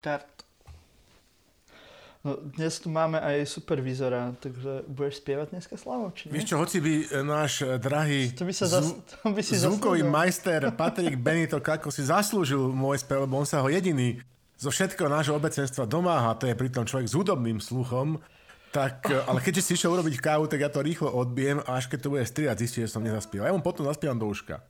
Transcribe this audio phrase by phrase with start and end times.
[0.00, 0.48] Štart.
[2.24, 6.40] No, dnes tu máme aj supervizora, takže budeš spievať dneska Slavo, či nie?
[6.40, 9.60] Vieš čo, hoci by e, náš e, drahý to by sa zas, to by si
[9.60, 10.08] zvukový zaslúžil.
[10.08, 14.24] majster Patrik Benito ako si zaslúžil môj spev, lebo on sa ho jediný
[14.56, 18.24] zo všetkého nášho obecenstva domáha, to je pritom človek s hudobným sluchom,
[18.72, 21.92] tak, e, ale keďže si išiel urobiť kávu, tak ja to rýchlo odbijem a až
[21.92, 23.52] keď to bude striať, zistí, že som nezaspieval.
[23.52, 24.64] Ja mu potom zaspievam do uška.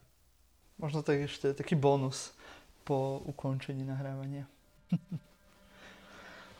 [0.74, 2.34] Možno tak ešte taký bonus
[2.82, 4.50] po ukončení nahrávania.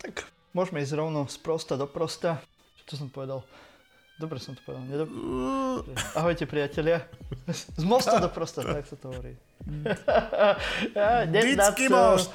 [0.03, 2.43] Tak Môžeme ísť rovno z prosta do prosta.
[2.91, 3.47] Čo som povedal?
[4.19, 4.83] Dobre som to povedal.
[4.91, 5.09] Nedob...
[6.19, 7.07] Ahojte priatelia.
[7.79, 9.39] Z mosta do prosta, tak sa to hovorí.
[10.99, 12.35] ja, Vždycky most.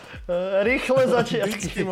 [0.63, 1.84] Rýchle začiatky.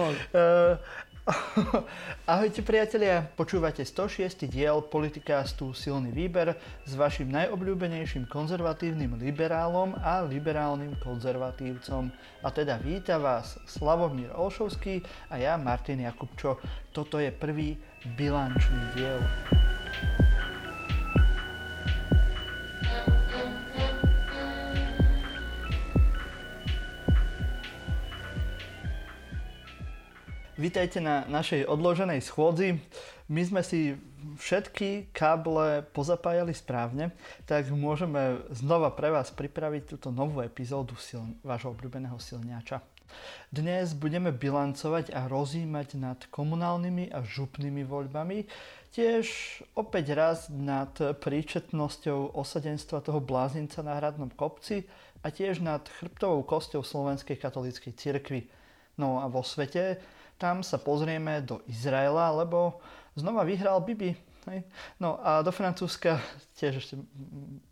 [2.27, 4.43] Ahojte priatelia, počúvate 106.
[4.51, 12.11] diel Politikástu Silný výber s vašim najobľúbenejším konzervatívnym liberálom a liberálnym konzervatívcom.
[12.43, 14.99] A teda víta vás Slavomír Olšovský
[15.31, 16.59] a ja Martin Jakubčo.
[16.91, 17.79] Toto je prvý
[18.19, 19.23] bilančný diel.
[30.63, 32.79] Vítajte na našej odloženej schôdzi.
[33.27, 33.99] My sme si
[34.39, 37.11] všetky káble pozapájali správne,
[37.43, 42.79] tak môžeme znova pre vás pripraviť túto novú epizódu sil- vášho obľúbeného silňača.
[43.51, 48.47] Dnes budeme bilancovať a rozímať nad komunálnymi a župnými voľbami,
[48.95, 49.27] tiež
[49.75, 54.87] opäť raz nad príčetnosťou osadenstva toho blázinca na hradnom kopci
[55.19, 58.47] a tiež nad chrbtovou kosťou Slovenskej katolíckej cirkvi.
[58.95, 59.99] No a vo svete
[60.43, 62.83] tam sa pozrieme do Izraela, lebo
[63.15, 64.11] znova vyhral Bibi.
[64.51, 64.67] Hej.
[64.99, 66.19] No a do Francúzska
[66.59, 66.99] tiež ešte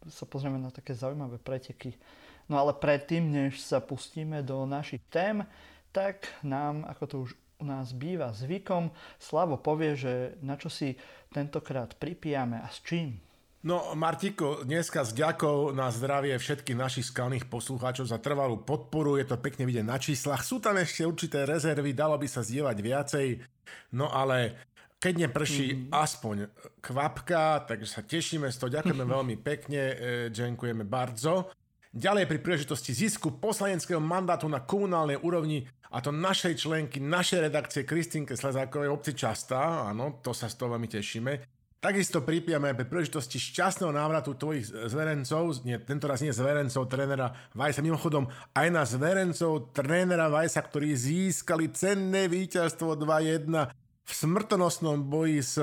[0.08, 2.00] sa pozrieme na také zaujímavé preteky.
[2.48, 5.44] No ale predtým, než sa pustíme do našich tém,
[5.92, 8.88] tak nám, ako to už u nás býva zvykom,
[9.20, 10.96] Slavo povie, že na čo si
[11.36, 13.20] tentokrát pripijame a s čím.
[13.62, 19.26] No, Martiko, dneska s ďakou na zdravie všetkých našich skalných poslucháčov za trvalú podporu, je
[19.30, 20.42] to pekne vidieť na číslach.
[20.42, 23.28] Sú tam ešte určité rezervy, dalo by sa zdieľať viacej,
[23.94, 24.58] no ale
[24.98, 25.94] keď neprší mm-hmm.
[25.94, 26.36] aspoň
[26.82, 29.96] kvapka, takže sa tešíme z toho, ďakujeme veľmi pekne, e,
[30.34, 31.54] ďakujeme bardzo.
[31.94, 37.86] Ďalej pri príležitosti zisku poslaneckého mandátu na komunálnej úrovni a to našej členky, našej redakcie
[37.86, 43.42] Kristinke Slezákovej obci Častá, áno, to sa z toho veľmi tešíme, Takisto pripijame pri príležitosti
[43.42, 49.74] šťastného návratu tvojich zverencov, nie, tento raz nie zverencov trénera Vajsa, mimochodom aj na zverencov
[49.74, 53.50] trénera Vajsa, ktorí získali cenné víťazstvo 2-1
[54.06, 55.58] v smrtonosnom boji s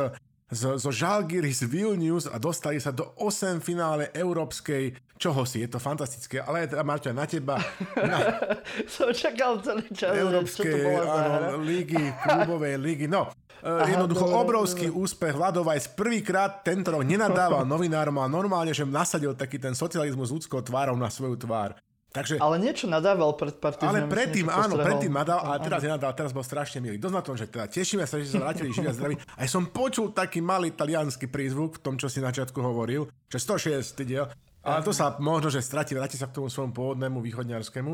[0.49, 5.83] zo, zo Žalgiris Vilnius a dostali sa do 8 finále európskej čoho si, je to
[5.83, 7.59] fantastické, ale teda Marťa, na teba.
[7.99, 8.19] Na...
[8.95, 11.61] Som čakal celý čas, Európskej, čo to bola áno,
[12.25, 13.29] klubovej lígy, no.
[13.59, 15.03] Aha, Jednoducho dobre, obrovský dobre.
[15.03, 15.35] úspech.
[15.35, 20.95] Vladovajs prvýkrát tento rok nenadával novinárom a normálne, že nasadil taký ten socializmus ľudskou tvárou
[20.95, 21.75] na svoju tvár.
[22.09, 26.33] Takže, ale niečo nadával pred pár Ale predtým, áno, predtým nadal, ale teraz nenadal, teraz
[26.33, 26.97] bol strašne milý.
[26.97, 29.21] Dosť na tom, že teda tešíme sa, že sa vrátili živí a zdraví.
[29.37, 33.37] Aj som počul taký malý talianský prízvuk v tom, čo si na začiatku hovoril, že
[33.37, 34.25] 106 diel.
[34.69, 37.93] Ale to sa možno, že stratí, vráti sa k tomu svojmu pôvodnému východňarskému.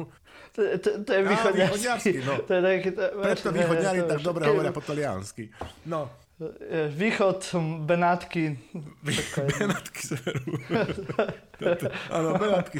[0.57, 2.13] To, to, to je východňarský.
[2.25, 2.35] no.
[2.43, 5.55] to je taký, to, Preto východňari tak dobre hovoria po taliansky.
[5.87, 6.11] No.
[6.91, 7.55] Východ,
[7.87, 8.59] Benátky.
[9.59, 10.43] Benátky severu.
[12.11, 12.79] Áno, Benátky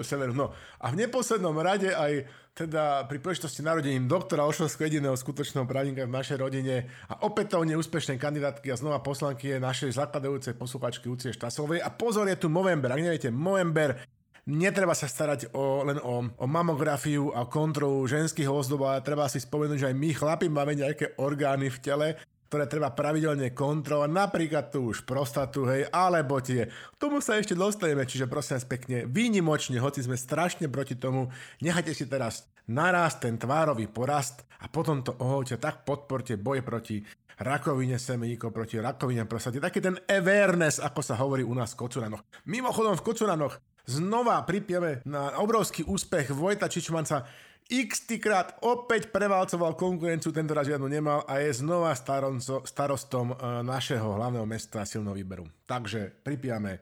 [0.00, 0.32] severu.
[0.32, 0.56] No.
[0.80, 2.24] A v neposlednom rade aj
[2.56, 8.16] teda pri príležitosti narodením doktora Ošovského jediného skutočného právnika v našej rodine a opätovne úspešnej
[8.16, 11.84] kandidátky a znova poslanky je našej zakladajúcej posluchačky Lucie Štasovej.
[11.84, 12.96] A pozor, je tu Movember.
[12.96, 14.00] Ak neviete, Movember
[14.46, 19.42] Netreba sa starať o, len o, o mamografiu a kontrolu ženských ozdob, ale treba si
[19.42, 22.08] spomenúť, že aj my chlapi máme nejaké orgány v tele,
[22.56, 26.72] ktoré treba pravidelne kontrolovať, napríklad tu už prostatu, hej, alebo tie.
[26.96, 31.28] Tomu sa ešte dostaneme, čiže prosím vás pekne, výnimočne, hoci sme strašne proti tomu,
[31.60, 37.04] nechajte si teraz narast ten tvárový porast a potom to ohoďte, tak podporte boj proti
[37.44, 39.60] rakovine semeníkov, proti rakovine prostaty.
[39.60, 42.24] Taký ten awareness, ako sa hovorí u nás v Kocuranoch.
[42.48, 47.28] Mimochodom v Kocuranoch znova pripijeme na obrovský úspech Vojta Čičmanca,
[47.66, 53.36] x krát opäť prevalcoval konkurenciu, tento raz žiadnu nemal a je znova staronco, starostom e,
[53.66, 55.44] našeho hlavného mesta silného výberu.
[55.66, 56.78] Takže pripijame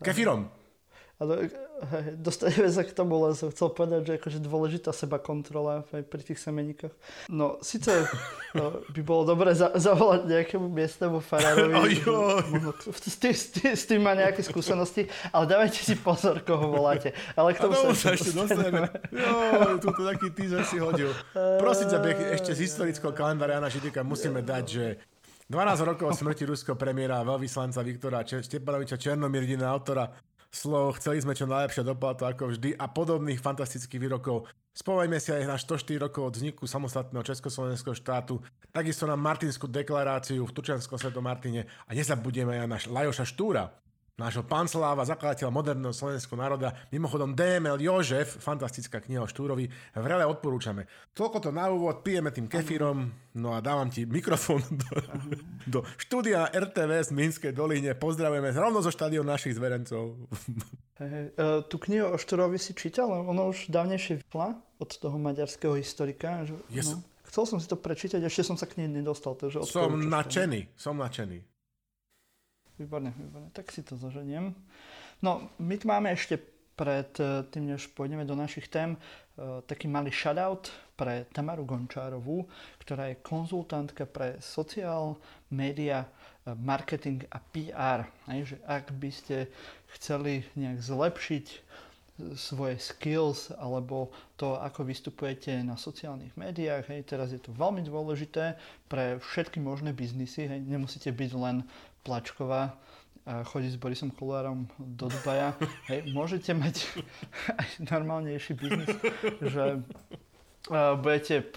[0.00, 0.65] kefírom.
[1.16, 5.80] Ale hej, dostaneme sa k tomu, len som chcel povedať, že akože dôležitá seba kontrola
[5.88, 6.92] aj pri tých semeníkoch.
[7.32, 8.04] No, síce
[8.52, 12.04] no, by bolo dobré za, zavolať nejakému miestnemu farárovi.
[12.86, 17.16] S, tým, s, tým, s tým má nejaké skúsenosti, ale dávajte si pozor, koho voláte.
[17.32, 18.90] Ale k tomu sa, sa ešte dostaneme.
[19.08, 21.08] Jo, tu taký teaser si hodil.
[21.32, 21.98] Prosím ťa,
[22.36, 24.84] ešte z historického kalendára Jana Židika musíme dať, že
[25.48, 30.10] 12 rokov smrti ruského premiéra veľvyslanca Viktora Stepanoviča Černomirdina, autora
[30.56, 34.48] slov, chceli sme čo najlepšie doplato ako vždy a podobných fantastických výrokov.
[34.72, 38.40] Spomeňme si aj na 104 rokov od vzniku samostatného Československého štátu,
[38.72, 43.72] takisto na Martinskú deklaráciu v Tučanskom svetom Martine a nezabudeme aj na Lajoša Štúra,
[44.16, 46.72] nášho pansláva, zakladateľa moderného slovenského národa.
[46.88, 50.88] Mimochodom DML Jožef, fantastická kniha o Štúrovi, vrele odporúčame.
[51.12, 54.96] Toľko to na úvod, pijeme tým kefírom, no a dávam ti mikrofón do,
[55.68, 57.92] do štúdia RTV z Minskej doline.
[57.92, 60.16] Pozdravujeme rovno zo štadión našich zverencov.
[60.96, 61.28] Hey.
[61.36, 63.12] Uh, tú knihu o Štúrovi si čítal?
[63.12, 66.48] Ono už dávnejšie vyšla od toho maďarského historika.
[66.48, 66.96] Že, yes.
[66.96, 69.36] no, chcel som si to prečítať, ešte som sa k nej nedostal.
[69.36, 71.55] Takže som nadšený, som nadšený.
[72.76, 73.48] Výborne, výborne.
[73.56, 74.52] Tak si to zoženiem.
[75.24, 76.36] No, my tu máme ešte
[76.76, 82.44] pred eh, tým, než pôjdeme do našich tém, eh, taký malý shoutout pre Tamaru Gončárovú,
[82.84, 85.16] ktorá je konzultantka pre sociál,
[85.48, 88.04] média, eh, marketing a PR.
[88.28, 89.36] Hej, že ak by ste
[89.96, 91.46] chceli nejak zlepšiť
[92.32, 94.08] svoje skills alebo
[94.40, 96.88] to, ako vystupujete na sociálnych médiách.
[96.88, 98.56] Hej, teraz je to veľmi dôležité
[98.88, 100.48] pre všetky možné biznisy.
[100.48, 101.60] Hej, nemusíte byť len
[102.06, 102.78] Plačková
[103.26, 105.58] a chodiť s Borisom Kolárom do Dubaja.
[105.90, 106.86] Hej, môžete mať
[107.60, 108.94] aj normálnejší biznis,
[109.42, 109.82] že
[111.02, 111.50] budete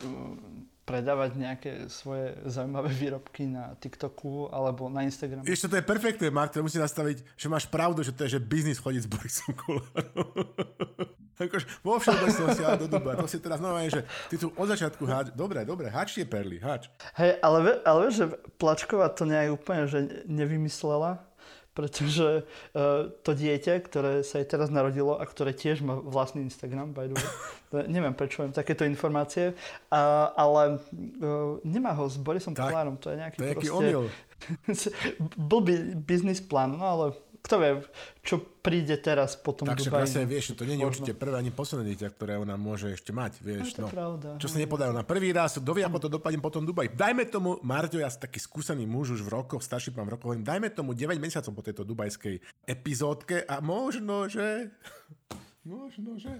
[0.89, 5.45] predávať nejaké svoje zaujímavé výrobky na TikToku alebo na Instagramu.
[5.45, 8.41] Ešte to je perfektné, Mark, to musí nastaviť, že máš pravdu, že to je, že
[8.41, 10.49] biznis chodiť s Borisom Kolárom.
[11.39, 13.15] Akož vo všeobecnosti, ale do Dubaja.
[13.23, 15.31] To si teraz normálne, že ty tu od začiatku háč...
[15.31, 16.91] Dobre, dobre, háč tie perly, háč.
[17.15, 18.25] Hej, ale, ale vieš, že
[18.59, 21.28] Plačková to nejak úplne že nevymyslela
[21.73, 26.91] pretože uh, to dieťa, ktoré sa jej teraz narodilo a ktoré tiež má vlastný Instagram,
[26.91, 32.57] by the way, neviem prečo viem takéto informácie, uh, ale uh, nemá ho s Borisom
[32.57, 33.93] Kolárom, to je nejaký to je proste...
[35.51, 37.05] blbý biznis plán, no ale
[37.49, 37.81] kto vie,
[38.21, 40.05] čo príde teraz po tom Takže Dubaji.
[40.05, 43.41] vlastne vieš, to nie je určite prvé ani posledné dieťa, ktoré ona môže ešte mať,
[43.41, 43.73] vieš.
[43.81, 43.89] No, no.
[43.89, 44.29] pravda.
[44.37, 46.93] Čo sa nepodajú na prvý raz, kto vie, ako to dopadne potom Dubaj.
[46.93, 50.37] Dajme tomu, Marťo, ja som taký skúsený muž už v rokoch, starší pán v rokoch,
[50.37, 52.37] dajme tomu 9 mesiacov po tejto dubajskej
[52.69, 54.69] epizódke a možno, že...
[55.65, 56.31] Možno, že...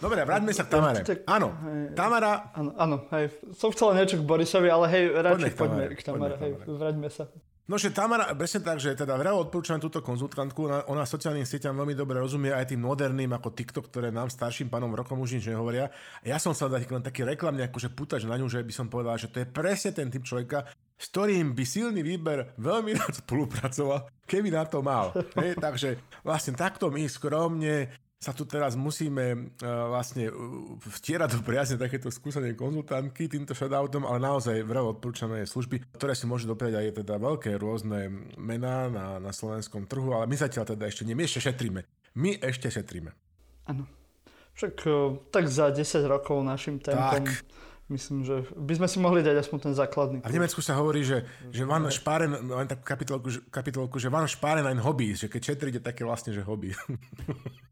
[0.00, 1.00] Dobre, vráťme sa k Tamare.
[1.28, 1.48] Áno,
[1.92, 2.50] Tamara...
[2.56, 3.30] Áno, áno, hej.
[3.52, 7.28] Som chcel niečo k Borisovi, ale hej, radšej poďme, poďme k Tamare, hej, vráťme sa.
[7.70, 11.78] No, že Tamara, presne tak, že teda veľa odporúčam túto konzultantku, ona, ona sociálnym sieťam
[11.78, 15.54] veľmi dobre rozumie aj tým moderným ako TikTok, ktoré nám starším pánom rokom už nič
[15.54, 15.86] nehovoria.
[16.26, 19.22] Ja som sa dať len taký reklamný akože putač na ňu, že by som povedal,
[19.22, 20.66] že to je presne ten typ človeka,
[20.98, 25.14] s ktorým by silný výber veľmi rád spolupracoval, keby na to mal.
[25.38, 25.94] Hej, takže
[26.26, 27.86] vlastne takto my skromne
[28.20, 30.28] sa tu teraz musíme uh, vlastne
[30.84, 36.28] vtierať do priazne takéto skúsené konzultantky týmto shoutoutom, ale naozaj veľa odporúčané služby, ktoré si
[36.28, 40.84] môžu dopriať aj teda veľké rôzne mená na, na slovenskom trhu, ale my zatiaľ teda
[40.84, 41.80] ešte nie, my ešte šetríme.
[42.20, 43.08] My ešte šetríme.
[43.72, 43.88] Áno.
[44.52, 47.40] Však uh, tak za 10 rokov našim tempom tak.
[47.90, 50.16] Myslím, že by sme si mohli dať aspoň ten základný.
[50.22, 54.30] A v Nemecku sa hovorí, že, že van sparen, len takú kapitolku, kapitolku, že van
[54.30, 56.70] sparen ein hobby, že keď šetríte také vlastne, že hobby.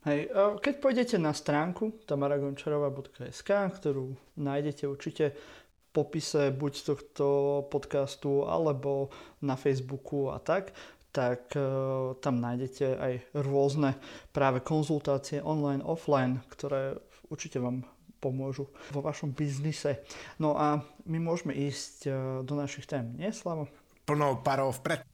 [0.00, 0.32] Hej,
[0.64, 7.26] keď pôjdete na stránku tamaragončarová.sk, ktorú nájdete určite v popise buď tohto
[7.68, 9.12] podcastu alebo
[9.44, 10.72] na Facebooku a tak,
[11.12, 13.12] tak uh, tam nájdete aj
[13.44, 13.98] rôzne
[14.32, 16.96] práve konzultácie online, offline, ktoré
[17.28, 17.84] určite vám
[18.22, 20.00] pomôžu vo vašom biznise.
[20.40, 20.80] No a
[21.10, 23.68] my môžeme ísť uh, do našich tém, nie Slavo?
[24.08, 25.04] Plnou parou vpred.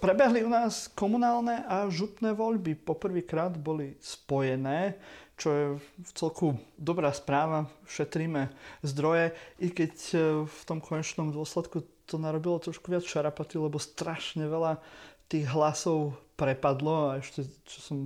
[0.00, 2.72] Prebehli u nás komunálne a župné voľby.
[2.72, 4.96] Poprvýkrát boli spojené,
[5.36, 7.68] čo je v celku dobrá správa.
[7.84, 8.48] Šetríme
[8.80, 10.16] zdroje, i keď e,
[10.48, 14.80] v tom konečnom dôsledku to narobilo trošku viac šarapaty, lebo strašne veľa
[15.28, 17.98] tých hlasov prepadlo a ešte, čo som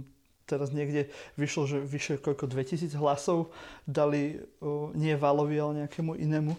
[0.44, 1.08] teraz niekde
[1.40, 3.54] vyšlo, že vyše koľko 2000 hlasov
[3.88, 6.52] dali o, nie Valovi, ale nejakému inému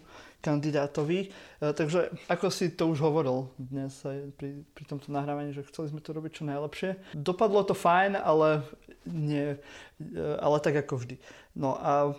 [0.46, 1.20] kandidátovi.
[1.26, 1.28] E,
[1.74, 6.06] takže ako si to už hovoril dnes aj pri, pri tomto nahrávaní, že chceli sme
[6.06, 7.18] to robiť čo najlepšie.
[7.18, 8.62] Dopadlo to fajn, ale,
[9.10, 11.18] nie, e, ale tak ako vždy.
[11.58, 12.14] No a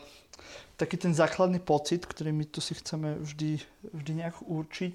[0.75, 3.62] taký ten základný pocit, ktorý my tu si chceme vždy,
[3.95, 4.95] vždy nejak určiť,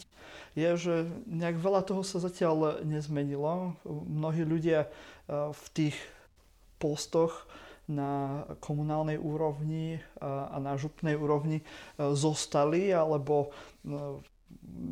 [0.60, 0.96] je, že
[1.32, 3.80] nejak veľa toho sa zatiaľ nezmenilo.
[3.88, 4.92] Mnohí ľudia
[5.32, 5.96] v tých
[6.76, 7.48] postoch
[7.92, 11.60] na komunálnej úrovni a na župnej úrovni
[12.00, 13.52] zostali, alebo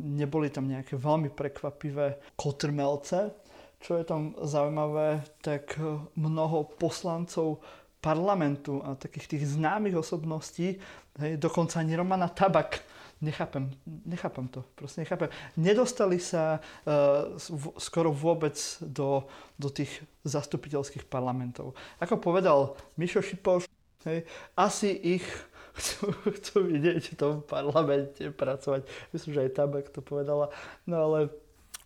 [0.04, 3.32] neboli tam nejaké veľmi prekvapivé kotrmelce.
[3.80, 5.80] Čo je tam zaujímavé, tak
[6.20, 7.64] mnoho poslancov
[8.00, 10.76] parlamentu a takých tých známych osobností,
[11.20, 12.80] hej, dokonca ani Romana Tabak,
[13.20, 13.70] nechápem,
[14.04, 15.28] nechápem to, proste nechápem.
[15.56, 17.36] Nedostali sa uh,
[17.76, 19.28] skoro vôbec do,
[19.60, 19.92] do tých
[20.24, 21.76] zastupiteľských parlamentov.
[22.00, 23.68] Ako povedal Mišo Šipoš,
[24.08, 24.24] hej,
[24.56, 25.24] asi ich
[25.78, 28.84] chcú, chcú vidieť v tom parlamente pracovať.
[29.12, 30.50] Myslím, že aj Tabak to povedala.
[30.84, 31.32] No ale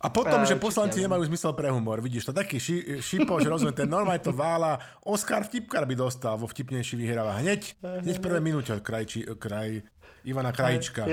[0.05, 2.05] a potom, že poslanci nemajú zmysel pre humor.
[2.05, 4.77] Vidíš, to taký ši, šipoš, rozumiem, ten normálne to vála.
[5.01, 7.41] Oscar Vtipkar by dostal vo vtipnejší vyhráva.
[7.41, 9.81] Hneď, hneď prvé minúte od krajči, kraj
[10.29, 11.09] Ivana Krajička.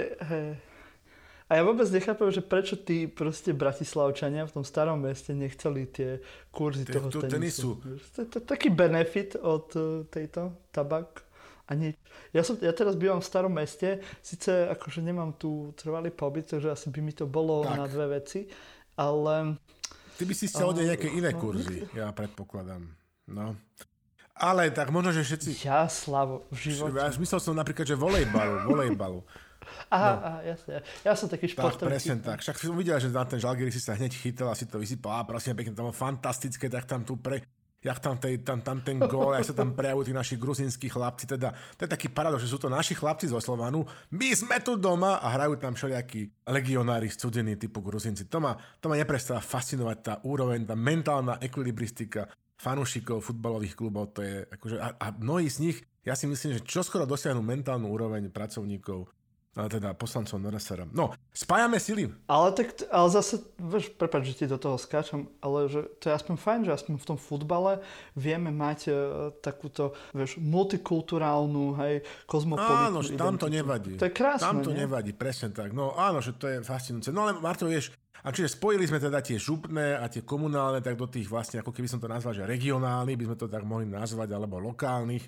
[1.51, 6.24] A ja vôbec nechápem, že prečo tí proste Bratislavčania v tom starom meste nechceli tie
[6.48, 7.75] kurzy toho tenisu.
[8.15, 11.27] To je taký benefit od e, tejto tabak.
[11.67, 11.91] A nie,
[12.31, 16.71] ja, som, ja teraz bývam v starom meste, síce akože nemám tu trvalý pobyt, takže
[16.71, 17.79] asi by mi to bolo tak.
[17.79, 18.48] na dve veci,
[18.95, 19.57] ale...
[20.15, 22.86] Ty by si chcel uh, nejaké iné no, kurzy, ja predpokladám.
[23.31, 23.57] No.
[24.38, 25.65] Ale tak možno, že všetci...
[25.65, 26.98] Ja, Slavo, v živote.
[26.98, 29.21] Ja myslel som napríklad, že volejbalu, volejbalu.
[29.93, 30.19] Aha, no.
[30.25, 30.81] aha, jasne.
[31.05, 31.86] Ja som taký športový.
[31.86, 32.41] Tak, presne tak.
[32.41, 35.21] Však som videl, že na ten Žalgiris si sa hneď chytil a si to vysypal.
[35.21, 37.45] A prosím, pekne, to bolo fantastické, tak tam tu pre
[37.81, 41.25] jak tam, tej, tam, tam ten gól, jak sa tam prejavujú tí naši gruzínsky chlapci,
[41.25, 44.77] teda to je taký paradox, že sú to naši chlapci zo Slovanu, my sme tu
[44.77, 48.29] doma a hrajú tam všelijakí legionári z cudziny typu gruzínci.
[48.29, 52.29] To ma, to ma neprestáva fascinovať tá úroveň, tá mentálna ekvilibristika
[52.61, 56.65] fanúšikov futbalových klubov, to je akože, a, a mnohí z nich, ja si myslím, že
[56.65, 59.09] čoskoro dosiahnu mentálnu úroveň pracovníkov
[59.51, 60.88] ale teda poslancom NRSR.
[60.96, 62.08] No, spájame sily.
[62.31, 66.13] Ale tak, ale zase, vieš, prepáč, že ti do toho skáčam, ale že to je
[66.15, 67.84] aspoň fajn, že aspoň v tom futbale
[68.15, 68.96] vieme mať uh,
[69.43, 72.00] takúto, vieš, multikulturálnu, hej,
[72.31, 74.00] kozmopolitnú Áno, že tam to nevadí.
[74.00, 74.88] To je krásne, Tam to nie?
[74.88, 75.75] nevadí, presne tak.
[75.75, 77.12] No áno, že to je fascinujúce.
[77.12, 77.91] No ale Marto, vieš,
[78.24, 81.74] a čiže spojili sme teda tie župné a tie komunálne, tak do tých vlastne, ako
[81.74, 85.25] keby som to nazval, že regionálnych, by sme to tak mohli nazvať, alebo lokálnych,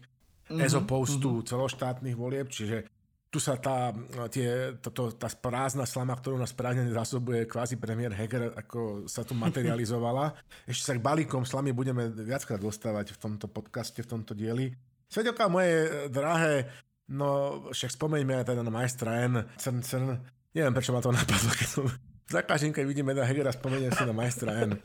[0.48, 1.44] mm-hmm, opposed mm-hmm.
[1.50, 2.86] celoštátnych volieb, čiže
[3.34, 3.90] tu sa tá,
[4.30, 9.34] tie, to, tá prázdna slama, ktorú nás prázdne zásobuje kvázi premiér Heger, ako sa tu
[9.34, 10.38] materializovala.
[10.70, 14.78] Ešte sa k balíkom slamy budeme viackrát dostávať v tomto podcaste, v tomto dieli.
[15.10, 16.70] Svedelka moje drahé,
[17.10, 20.10] no však spomeňme aj teda na majstra N, Crn, Crn.
[20.54, 21.90] Neviem, prečo ma to napadlo, keď som
[22.38, 24.78] za každým, keď vidíme na Hegera, spomeniem si na majstra N.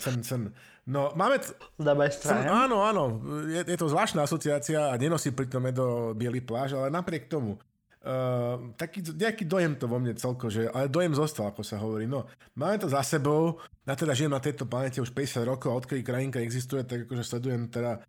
[0.00, 0.42] Crn, crn.
[0.88, 1.36] No, máme...
[1.36, 2.48] T- na majstra N?
[2.48, 3.20] Áno, áno.
[3.44, 7.60] Je, je to zvláštna asociácia a nenosí pritom do biely pláž, ale napriek tomu
[8.00, 12.08] Uh, taký nejaký dojem to vo mne celko, že, ale dojem zostal, ako sa hovorí.
[12.08, 12.24] No,
[12.56, 16.00] máme to za sebou, ja teda žijem na tejto planete už 50 rokov a odkedy
[16.00, 18.00] krajinka existuje, tak akože sledujem teda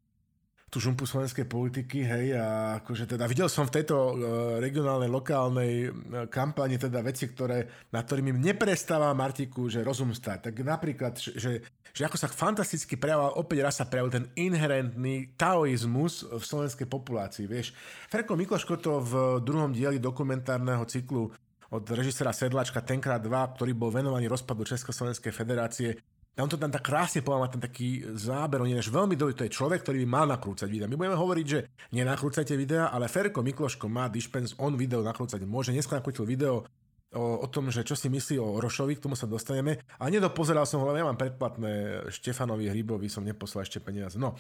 [0.71, 4.11] tú žumpu slovenskej politiky, hej, a akože teda videl som v tejto uh,
[4.63, 5.93] regionálnej, lokálnej uh,
[6.31, 10.47] kampani teda veci, ktoré, na ktorými neprestáva Martiku, že rozum stať.
[10.47, 16.27] Tak napríklad, že, že ako sa fantasticky prejavoval, opäť raz sa prejavil ten inherentný taoizmus
[16.27, 17.75] v slovenskej populácii, vieš.
[18.07, 21.31] Ferko Mikloško to v druhom dieli dokumentárneho cyklu
[21.71, 25.95] od režisera Sedlačka tenkrát 2, ktorý bol venovaný rozpadu Československej federácie,
[26.39, 29.51] on to tam tak krásne povedal, ten taký záber, on je veľmi dobrý, to je
[29.51, 30.87] človek, ktorý by mal nakrúcať videa.
[30.87, 31.59] My budeme hovoriť, že
[31.91, 35.75] nenakrúcajte videa, ale Ferko Mikloško má dispens, on video nakrúcať môže.
[35.75, 36.63] Dneska nakrútil video
[37.15, 39.83] o, o tom, že čo si myslí o Rošovi, k tomu sa dostaneme.
[39.99, 44.15] A nedopozeral som ho, lebo ja mám predplatné Štefanovi Hrybovi, som neposlal ešte peniaze.
[44.15, 44.39] No,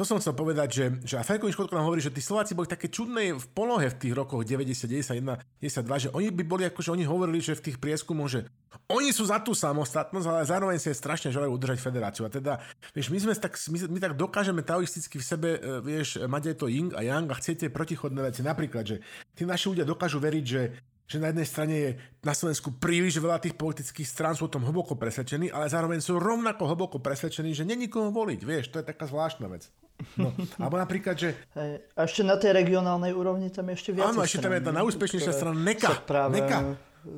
[0.00, 2.64] to som chcel povedať, že, že a Ferko Škodko nám hovorí, že tí Slováci boli
[2.64, 6.80] také čudné v polohe v tých rokoch 90, 91, 92, že oni by boli ako,
[6.80, 8.48] že oni hovorili, že v tých prieskumoch, že
[8.88, 12.24] oni sú za tú samostatnosť, ale zároveň si strašne želajú udržať federáciu.
[12.24, 12.64] A teda,
[12.96, 16.56] vieš, my sme tak, my, my tak dokážeme taoisticky v sebe, e, vieš, mať aj
[16.56, 18.40] to yin a yang a chcete protichodné veci.
[18.40, 18.96] Napríklad, že
[19.36, 20.80] tí naši ľudia dokážu veriť, že
[21.10, 21.90] že na jednej strane je
[22.22, 26.22] na Slovensku príliš veľa tých politických strán, sú o tom hlboko presvedčení, ale zároveň sú
[26.22, 28.40] rovnako hlboko presvedčení, že není koho voliť.
[28.46, 29.66] Vieš, to je taká zvláštna vec.
[30.14, 30.30] No,
[30.62, 31.34] alebo napríklad, že...
[31.58, 31.82] Hej.
[31.98, 34.14] A ešte na tej regionálnej úrovni tam ešte viac.
[34.14, 35.90] Áno, ešte tam je tá najúspešnejšia strana NEKA.
[36.06, 36.58] Práve, NEKA.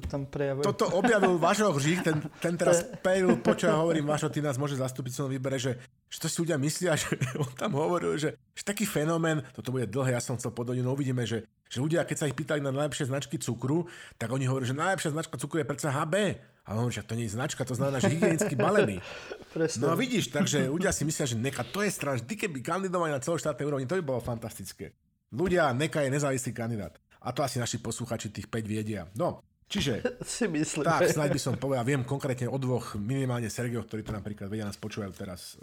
[0.06, 0.62] Tam prejavuje.
[0.62, 5.26] Toto objavil Vašo Hřík, ten, ten teraz pejl, počo hovorím, Vašo, ty nás môže zastúpiť
[5.26, 8.86] v výbere, že, že to si ľudia myslia, že on tam hovoril, že, že taký
[8.86, 12.28] fenomén, toto bude dlhé, ja som chcel podať, no uvidíme, že, že ľudia, keď sa
[12.30, 15.90] ich pýtali na najlepšie značky cukru, tak oni hovorí, že najlepšia značka cukru je predsa
[15.90, 16.14] HB.
[16.62, 19.02] A on že to nie je značka, to znamená, že hygienicky balený.
[19.50, 19.82] Presne.
[19.82, 22.22] No a vidíš, takže ľudia si myslia, že neka, to je strašné.
[22.22, 24.94] Ty keby kandidovali na celoštátnej úrovni, to by bolo fantastické.
[25.32, 26.94] Ľudia, Neka je nezávislý kandidát.
[27.24, 29.08] A to asi naši posluchači tých 5 viedia.
[29.16, 30.04] No, čiže...
[30.36, 30.84] si myslím.
[30.84, 34.68] Tak, snáď by som povedal, viem konkrétne o dvoch, minimálne Sergioch, ktorí to napríklad vedia
[34.68, 35.56] nás počúvajú teraz.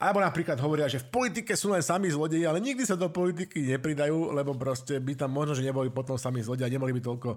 [0.00, 3.76] Alebo napríklad hovoria, že v politike sú len sami zlodeji, ale nikdy sa do politiky
[3.76, 7.30] nepridajú, lebo proste by tam možno, že neboli potom sami zlodeji a nemali by toľko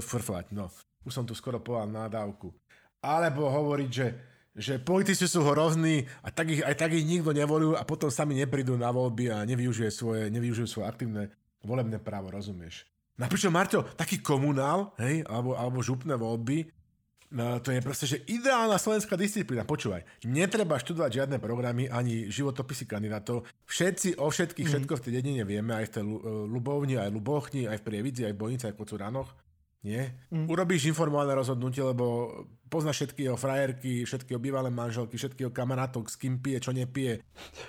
[0.00, 0.50] frflať.
[0.52, 0.72] No,
[1.04, 2.50] už som tu skoro povedal nádávku.
[2.98, 4.06] Alebo hovoriť, že
[4.58, 8.34] že politici sú hrozní a tak ich, aj tak ich nikto nevolil a potom sami
[8.34, 11.30] neprídu na voľby a nevyužije svoje, nevyužijú svoje aktívne
[11.62, 12.82] volebné právo, rozumieš?
[13.18, 16.70] Napríklad, Marťo, taký komunál, hej, alebo, alebo župné voľby,
[17.34, 19.66] no, to je proste, že ideálna slovenská disciplína.
[19.66, 23.42] Počúvaj, netreba študovať žiadne programy ani životopisy kandidátov.
[23.66, 24.72] Všetci o všetkých, mm.
[24.72, 26.04] všetko v tej dedine vieme, aj v tej
[26.46, 29.30] Lubovni, aj Lubochni, aj v Prievidzi, aj v Bojnici, aj v Kocuranoch.
[29.86, 30.10] Nie?
[30.34, 30.50] Mm.
[30.50, 32.34] Urobíš informované rozhodnutie, lebo
[32.66, 36.74] poznáš všetky jeho frajerky, všetky jeho bývalé manželky, všetky jeho kamarátov, s kým pije, čo
[36.74, 37.22] nepije.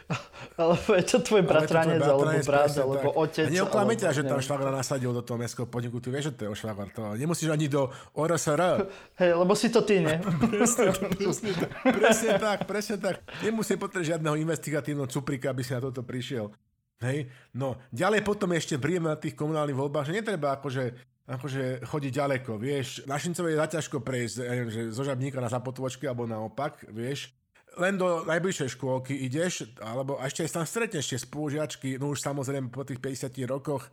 [0.59, 3.47] Alebo je to tvoj bratranec, alebo brat, alebo otec.
[3.47, 6.41] A neoklame ťa, že tam švagra nasadil do toho mestského podniku, ty vieš, že to
[6.43, 6.91] je o švagar.
[6.91, 8.83] To nemusíš ani do ORSR.
[9.23, 10.19] Hej, lebo si to ty, nie?
[10.51, 13.23] presne, presne, presne tak, presne tak.
[13.39, 16.51] Nemusí potrebovať žiadneho investigatívneho cuprika, aby si na toto prišiel.
[16.99, 20.91] Hej, no, ďalej potom ešte príjemné na tých komunálnych voľbách, že netreba akože
[21.29, 23.05] akože chodí ďaleko, vieš.
[23.05, 27.29] Na Šincove je zaťažko prejsť, ja neviem, že zo Žabníka na Zapotvočky alebo naopak, vieš.
[27.77, 32.81] Len do najbližšej škôlky ideš, alebo ešte tam stretneš tie spolužiačky, no už samozrejme po
[32.81, 33.85] tých 50 rokoch,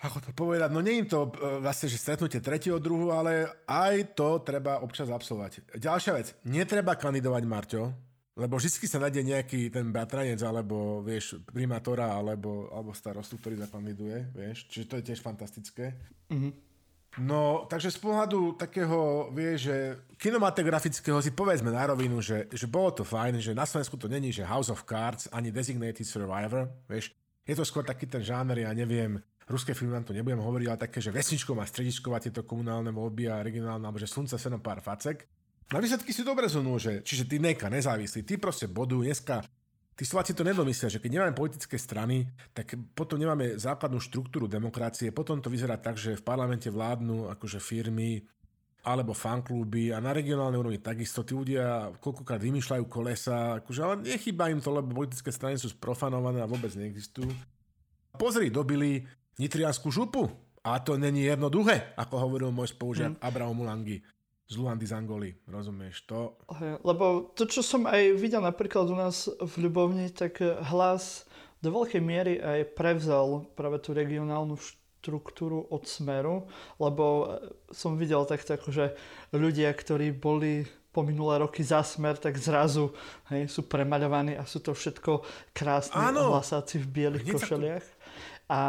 [0.00, 4.16] ako to povedať, no nie je to e, vlastne, že stretnutie tretieho druhu, ale aj
[4.16, 5.76] to treba občas absolvovať.
[5.76, 7.82] Ďalšia vec, netreba kandidovať, Marťo,
[8.40, 14.32] lebo vždy sa nájde nejaký ten bratranec, alebo vieš, primátora, alebo, alebo starostu, ktorý zakandiduje,
[14.32, 15.92] vieš, čiže to je tiež fantastické.
[16.32, 16.52] Mm-hmm.
[17.26, 19.76] No, takže z pohľadu takého, vieš, že
[20.14, 24.30] kinematografického si povedzme na rovinu, že, že bolo to fajn, že na Slovensku to není,
[24.30, 27.10] že House of Cards, ani Designated Survivor, vieš,
[27.42, 29.18] je to skôr taký ten žáner, ja neviem,
[29.50, 33.26] ruské filmy vám to nebudem hovoriť, ale také, že vesničkov a stredičková tieto komunálne voľby
[33.26, 35.26] a regionálne, alebo že slunce, seno, pár facek.
[35.70, 39.38] Na výsledky si dobre zhrnul, že čiže ty neka, nezávislý, ty proste bodu, dneska
[39.94, 45.14] tí Slováci to nedomyslia, že keď nemáme politické strany, tak potom nemáme základnú štruktúru demokracie,
[45.14, 48.24] potom to vyzerá tak, že v parlamente vládnu akože firmy
[48.80, 54.48] alebo fankluby a na regionálnej úrovni takisto tí ľudia koľkokrát vymýšľajú kolesa, akože, ale nechýba
[54.48, 57.28] im to, lebo politické strany sú sprofanované a vôbec neexistujú.
[58.16, 59.04] Pozri, dobili
[59.36, 60.32] nitrianskú župu
[60.64, 63.22] a to není jednoduché, ako hovoril môj spolužiak mm.
[63.22, 64.00] Abraham Mulangi
[64.50, 66.34] z Luandy z Angoly, rozumieš to?
[66.82, 71.30] Lebo to, čo som aj videl napríklad u nás v Ľubovni, tak hlas
[71.62, 76.50] do veľkej miery aj prevzal práve tú regionálnu štruktúru od Smeru,
[76.82, 77.38] lebo
[77.70, 78.98] som videl takto že
[79.30, 82.90] ľudia, ktorí boli po minulé roky za smer, tak zrazu
[83.30, 85.22] hej, sú premaľovaní a sú to všetko
[85.54, 87.86] krásni hlasáci v bielých košeliach.
[88.50, 88.62] A,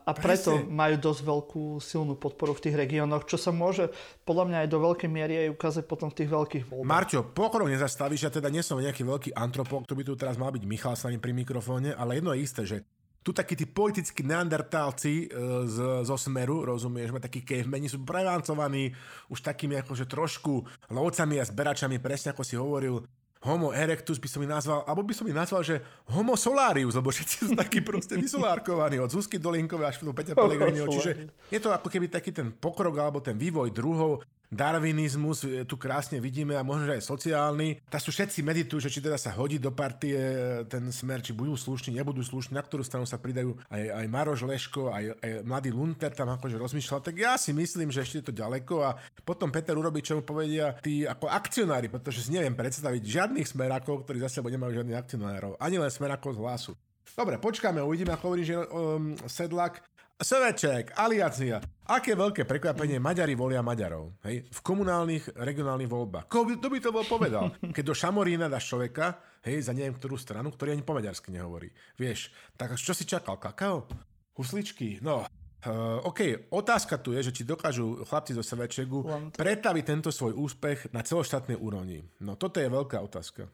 [0.00, 0.72] a preto Presne.
[0.72, 3.92] majú dosť veľkú silnú podporu v tých regiónoch, čo sa môže
[4.24, 6.88] podľa mňa aj do veľkej miery aj ukázať potom v tých veľkých voľbách.
[6.88, 10.48] Marťo, pokrok nezastavíš, ja teda nie som nejaký veľký antropolog, to by tu teraz mal
[10.48, 12.76] byť Michal s nami pri mikrofóne, ale jedno je isté, že
[13.20, 18.94] tu takí tí politickí neandertálci e, z, zo Smeru, rozumieš, ma takí cavemeni sú preváncovaní
[19.28, 23.04] už takými akože trošku lovcami a zberačami, presne ako si hovoril,
[23.44, 27.12] Homo erectus by som ich nazval, alebo by som ich nazval, že Homo solarius, lebo
[27.12, 31.10] všetci sú takí proste vysolárkovaní, od Zuzky Dolinkovej až do Peťa Pellegriniho, čiže
[31.52, 36.54] je to ako keby taký ten pokrok alebo ten vývoj druhov, darwinizmus tu krásne vidíme
[36.54, 37.82] a možno, aj sociálny.
[37.90, 41.34] Tak sú všetci meditujú, že či teda sa hodí do partie e, ten smer, či
[41.34, 45.30] budú slušní, nebudú slušní, na ktorú stranu sa pridajú aj, aj Maroš Leško, aj, aj
[45.42, 47.00] mladý Lunter tam akože rozmýšľal.
[47.02, 50.22] Tak ja si myslím, že ešte je to ďaleko a potom Peter urobí, čo mu
[50.22, 54.98] povedia tí ako akcionári, pretože si neviem predstaviť žiadnych smerákov, ktorí za sebou nemajú žiadnych
[54.98, 56.72] akcionárov, ani len smerákov z hlasu.
[57.16, 59.80] Dobre, počkáme, uvidíme, ako hovorí, že um, Sedlak
[60.16, 61.60] Seveček, aliácia.
[61.84, 64.48] Aké veľké prekvapenie Maďari volia Maďarov hej?
[64.48, 66.24] v komunálnych, regionálnych voľbách.
[66.32, 67.52] Kto by to bol povedal?
[67.76, 71.68] Keď do Šamorína dáš človeka, hej, za neviem ktorú stranu, ktorý ani po maďarsky nehovorí.
[72.00, 73.36] Vieš, tak čo si čakal?
[73.36, 73.84] Kakao?
[74.32, 75.04] Husličky?
[75.04, 75.28] No,
[75.66, 79.02] Uh, OK, otázka tu je, že či dokážu chlapci zo Sevečegu
[79.34, 82.06] pretaviť tento svoj úspech na celoštátnej úrovni.
[82.22, 83.50] No toto je veľká otázka.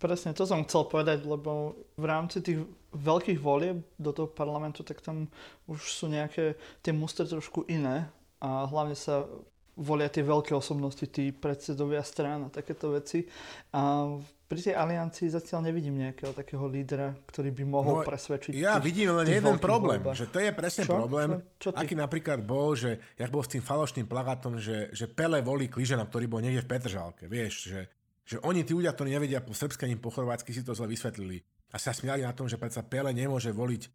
[0.00, 2.64] Presne, to som chcel povedať, lebo v rámci tých
[2.96, 5.28] veľkých volieb do toho parlamentu, tak tam
[5.68, 8.08] už sú nejaké tie mustre trošku iné
[8.40, 9.28] a hlavne sa
[9.76, 13.28] volia tie veľké osobnosti, tí predsedovia strán a takéto veci.
[13.76, 14.08] A
[14.50, 18.56] pri tej aliancii zatiaľ nevidím nejakého takého lídra, ktorý by mohol no, presvedčiť.
[18.56, 20.18] Ja tých, vidím len jeden problém, voľbách.
[20.18, 20.92] že to je presne čo?
[20.96, 21.28] problém,
[21.60, 25.38] čo, čo aký napríklad bol, že jak bol s tým falošným plagátom, že, že Pele
[25.38, 27.80] volí Kližana, ktorý bol niekde v Petržálke, vieš, že
[28.30, 31.42] že oni, tí ľudia, ktorí nevedia po srbsky ani po chorvátsky, si to zle vysvetlili.
[31.74, 33.90] a sa smiali na tom, že predsa Pele nemôže voliť uh,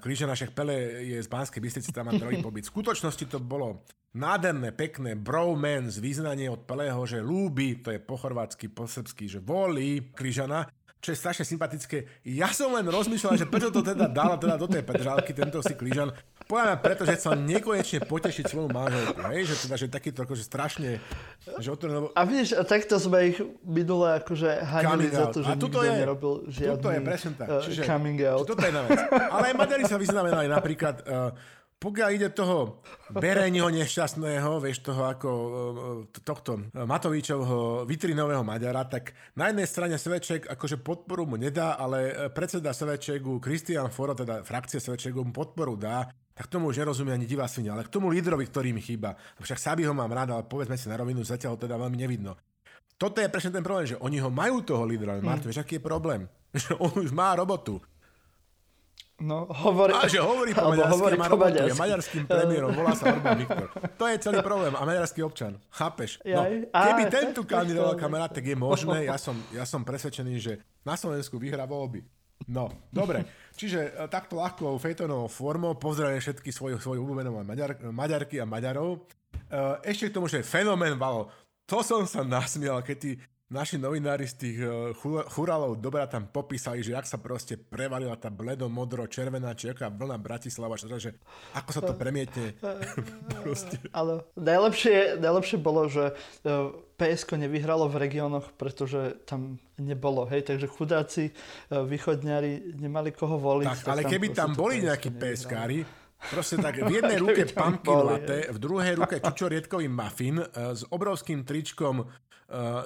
[0.00, 2.64] Kližana, však Pele je z Banskej Bystrici, tam má trojý pobyt.
[2.64, 3.84] V skutočnosti to bolo
[4.16, 9.44] nádherné, pekné bromance, význanie od Peleho, že lúbi, to je po chorvátsky, po srbsky, že
[9.44, 10.64] volí Kližana
[11.00, 12.04] čo je strašne sympatické.
[12.28, 15.72] Ja som len rozmýšľal, že prečo to teda dala teda do tej Petržalky tento si
[15.72, 16.12] klížan.
[16.44, 19.20] Poviem preto, že chcel nekonečne potešiť svoju manželku.
[19.32, 19.48] Hej?
[19.48, 21.00] Že teda, že takýto akože strašne...
[21.56, 22.08] Že otvorené, lebo...
[22.12, 26.32] A vidíš, a takto sme ich minule akože hanili za to, že nikto je, nerobil
[26.50, 27.46] žiadny je presne tak.
[27.48, 28.44] Eh, Čiže, coming out.
[28.44, 29.00] Toto je vec.
[29.08, 31.32] Ale aj Maďari sa vyznamenali napríklad uh,
[31.80, 35.50] pokiaľ ide toho Bereňho nešťastného, vieš, toho ako e,
[36.20, 42.12] tohto Matovičovho vitrinového Maďara, tak na jednej strane Sveček akože podporu mu nedá, ale e,
[42.28, 46.04] predseda Svečegu, Kristian Foro, teda frakcie Svečegu mu podporu dá,
[46.36, 49.16] tak tomu už nerozumie ani divá svinia, ale k tomu lídrovi, ktorý mi chýba.
[49.40, 52.36] Však Sabi ho mám rád, ale povedzme si na rovinu, zatiaľ teda veľmi nevidno.
[53.00, 55.48] Toto je presne ten problém, že oni ho majú toho lídra, ale mm.
[55.48, 56.28] vieš, aký je problém?
[56.60, 57.80] Že on už má robotu.
[59.20, 59.92] No, hovorí...
[59.92, 63.68] A že hovorí po maďarsky, hovorí robotu, je maďarským premiérom, volá sa Orbán Viktor.
[64.00, 64.72] To je celý problém.
[64.72, 65.60] A maďarský občan.
[65.68, 66.24] Chápeš?
[66.24, 66.40] No,
[66.72, 69.04] keby ten tu kandidoval kamarát, tak je možné.
[69.04, 70.52] Ja som, ja som presvedčený, že
[70.88, 72.00] na Slovensku vyhrá voľby.
[72.48, 73.28] No, dobre.
[73.52, 78.96] Čiže e, takto ľahkou fejtonovou formou pozdravujem všetky svoju, svoju obľúbenú maďar, maďarky a maďarov.
[78.96, 79.00] E,
[79.84, 81.28] ešte k tomu, že fenomén Valo.
[81.68, 83.10] To som sa nasmial, keď ty
[83.50, 84.94] naši novinári z tých uh,
[85.26, 89.90] churalov dobra tam popísali, že jak sa proste prevalila tá bledo, modro, červená, či aká
[89.90, 91.18] vlna Bratislava, že
[91.52, 92.54] ako sa to premietne.
[93.98, 100.46] Ale najlepšie, najlepšie bolo, že uh, e, PSK nevyhralo v regiónoch, pretože tam nebolo, hej,
[100.46, 103.66] takže chudáci uh, východňari nemali koho voliť.
[103.66, 105.82] Tak, tak ale tam keby tam boli nejakí PSKári,
[106.20, 112.04] Proste tak, v jednej ruke pumpkin latte, v druhej ruke čučoriedkový muffin s obrovským tričkom
[112.04, 112.29] Eh,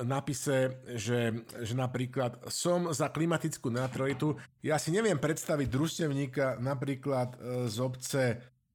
[0.05, 1.33] napise, že,
[1.64, 4.37] že napríklad som za klimatickú neutralitu.
[4.61, 8.24] Ja si neviem predstaviť družstevníka napríklad eh, z obce,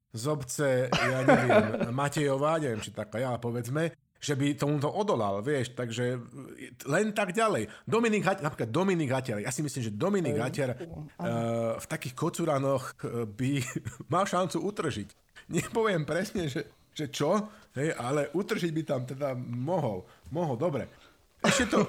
[0.10, 5.72] z obce, ja neviem, Matejová, neviem, či taká ja, povedzme, že by tomuto odolal, vieš,
[5.78, 6.20] takže
[6.90, 7.72] len tak ďalej.
[7.88, 13.00] Dominik Haťar, napríklad Dominik Haťar, ja si myslím, že Dominik Haťar uh, v takých kocuranoch
[13.32, 13.64] by
[14.12, 15.10] mal šancu utržiť.
[15.50, 16.68] Nepoviem presne, že
[17.00, 17.48] že čo,
[17.80, 20.04] hej, ale utržiť by tam teda mohol.
[20.36, 20.84] Mohol, dobre.
[21.40, 21.80] Ešte to...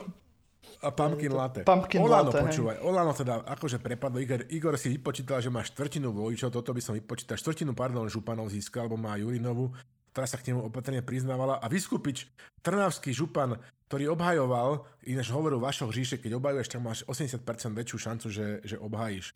[0.80, 1.60] A pumpkin latte.
[1.66, 2.76] Pumpkin Olano, latte, počúvaj.
[2.78, 2.84] Hej.
[2.86, 4.16] Olano teda akože prepadlo.
[4.22, 7.36] Igor, Igor si vypočítal, že má štvrtinu voličov, toto by som vypočítal.
[7.36, 9.76] Štvrtinu, pardon, Županov získal, alebo má Jurinovu,
[10.14, 11.60] ktorá sa k nemu opatrne priznávala.
[11.60, 12.30] A Vyskupič,
[12.64, 17.44] trnavský župan, ktorý obhajoval, ináč hovoril Vašo Hříše, keď obhajuješ, tak máš 80%
[17.76, 19.34] väčšiu šancu, že, že obhajíš.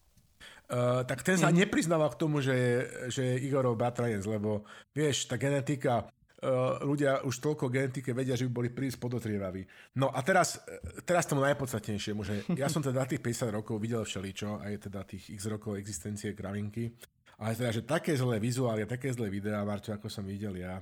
[0.65, 1.61] Uh, tak ten sa mm.
[1.61, 2.75] nepriznával k tomu, že je,
[3.13, 4.65] že je Igorov bratranec, lebo
[4.97, 9.61] vieš, tá genetika, uh, ľudia už toľko genetike vedia, že by boli príliš podotrievaví.
[10.01, 10.65] No a teraz,
[11.05, 15.37] teraz tomu najpodstatnejšiemu, že ja som teda tých 50 rokov videl všeličo, aj teda tých
[15.37, 16.97] x rokov existencie kravinky,
[17.37, 20.81] ale teda, že také zlé vizuály, také zlé videá, Marťo, ako som videl ja,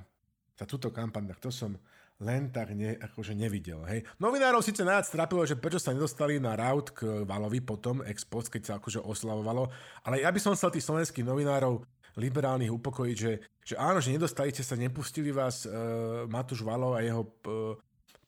[0.53, 1.75] za túto kampaň, tak to som,
[2.23, 3.83] len tak ne, akože nevidel.
[3.85, 4.07] Hej.
[4.17, 8.61] Novinárov síce najviac trápilo, že prečo sa nedostali na route k Valovi potom, ex keď
[8.63, 9.67] sa akože oslavovalo,
[10.07, 11.83] ale ja by som chcel tých slovenských novinárov
[12.17, 13.31] liberálnych upokojiť, že,
[13.65, 17.73] že áno, že nedostali ste sa, nepustili vás uh, Matúš Valov a jeho uh,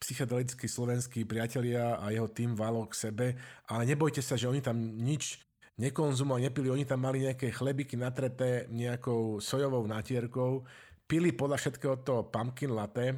[0.02, 3.28] psychedelickí slovenskí priatelia a jeho tým Valo k sebe,
[3.70, 5.42] ale nebojte sa, že oni tam nič
[5.78, 10.64] nekonzumovali, nepili, oni tam mali nejaké chlebiky natreté nejakou sojovou natierkou,
[11.06, 13.14] pili podľa všetkého to pumpkin latte,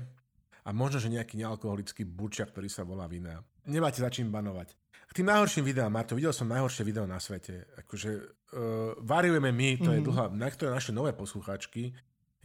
[0.67, 3.39] a možno, že nejaký nealkoholický burčia, ktorý sa volá vina.
[3.63, 4.75] Nemáte za čím banovať.
[5.07, 7.63] K tým najhorším videám, Marto, videl som najhoršie video na svete.
[7.79, 9.95] Akože uh, variujeme my, to mm-hmm.
[9.95, 10.07] je mhm.
[10.11, 11.95] dlhá, niektoré naše nové poslucháčky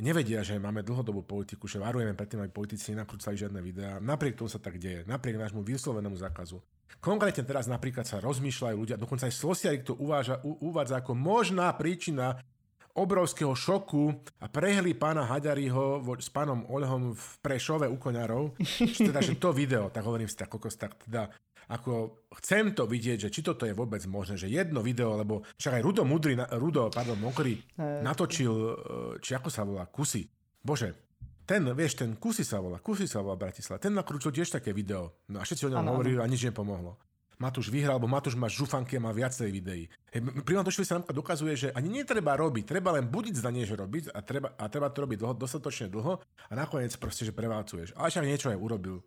[0.03, 4.03] nevedia, že máme dlhodobú politiku, že varujeme predtým, aby politici nenakrúcali žiadne videá.
[4.03, 6.59] Napriek tomu sa tak deje, napriek nášmu vyslovenému zákazu.
[6.99, 11.71] Konkrétne teraz napríklad sa rozmýšľajú ľudia, dokonca aj Slosiarik to uváža, u, uvádza ako možná
[11.79, 12.39] príčina
[12.92, 18.57] obrovského šoku a prehli pána Haďariho s pánom Olehom v Prešove u koňarov,
[19.09, 21.33] teda, že to video, tak hovorím si tak, kokos, tak teda
[21.72, 25.81] ako chcem to vidieť, že či toto je vôbec možné, že jedno video, lebo však
[25.81, 28.72] aj Rudo Mudry, Rudo, pardon, Mokrý natočil, e,
[29.24, 30.26] či ako sa volá, Kusy.
[30.61, 30.92] Bože,
[31.48, 35.24] ten, vieš, ten Kusy sa volá, Kusy sa volá Bratislava, ten nakrúčil tiež také video.
[35.33, 36.98] No a všetci o ňom hovorili a nič nepomohlo.
[37.42, 39.90] Matúš vyhral, alebo Matúš má žufanky a má viacej videí.
[40.14, 43.74] Hej, pri Matúšovi sa napríklad dokazuje, že ani netreba robiť, treba len budiť zdanie, že
[43.74, 47.98] robiť a treba, a treba to robiť dlho, dostatočne dlho a nakoniec proste, že prevádzuješ.
[47.98, 49.02] Ale však niečo aj urobil.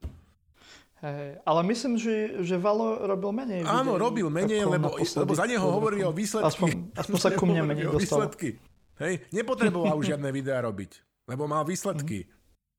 [0.99, 3.67] Hey, ale myslím, že, že Valo robil menej.
[3.67, 6.47] Áno, videí, robil menej, lebo, lebo za neho hovorili o výsledky.
[6.49, 8.27] Aspoň, aspoň sa ku mne menej dostalo.
[8.27, 8.59] Výsledky.
[8.99, 12.31] Hej, nepotreboval už žiadne videá robiť, lebo mal výsledky.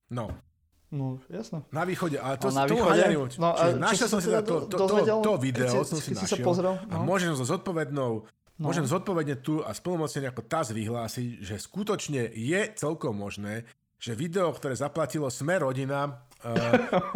[0.08, 0.32] No.
[0.86, 1.66] No, jasno.
[1.74, 2.94] Na východe, ale to, A na východe?
[2.94, 5.90] Haďarimu, No, a čiže našiel som sa si teda to, to, to, to video, si-
[5.90, 7.02] som si našiel pozrel, a no.
[7.02, 8.22] môžem so zodpovednou
[8.56, 8.72] No.
[8.72, 13.68] Môžem zodpovedne tu a splnomocne ako TAS vyhlásiť, že skutočne je celkom možné,
[14.00, 16.08] že video, ktoré zaplatilo Sme rodina
[16.40, 16.56] uh,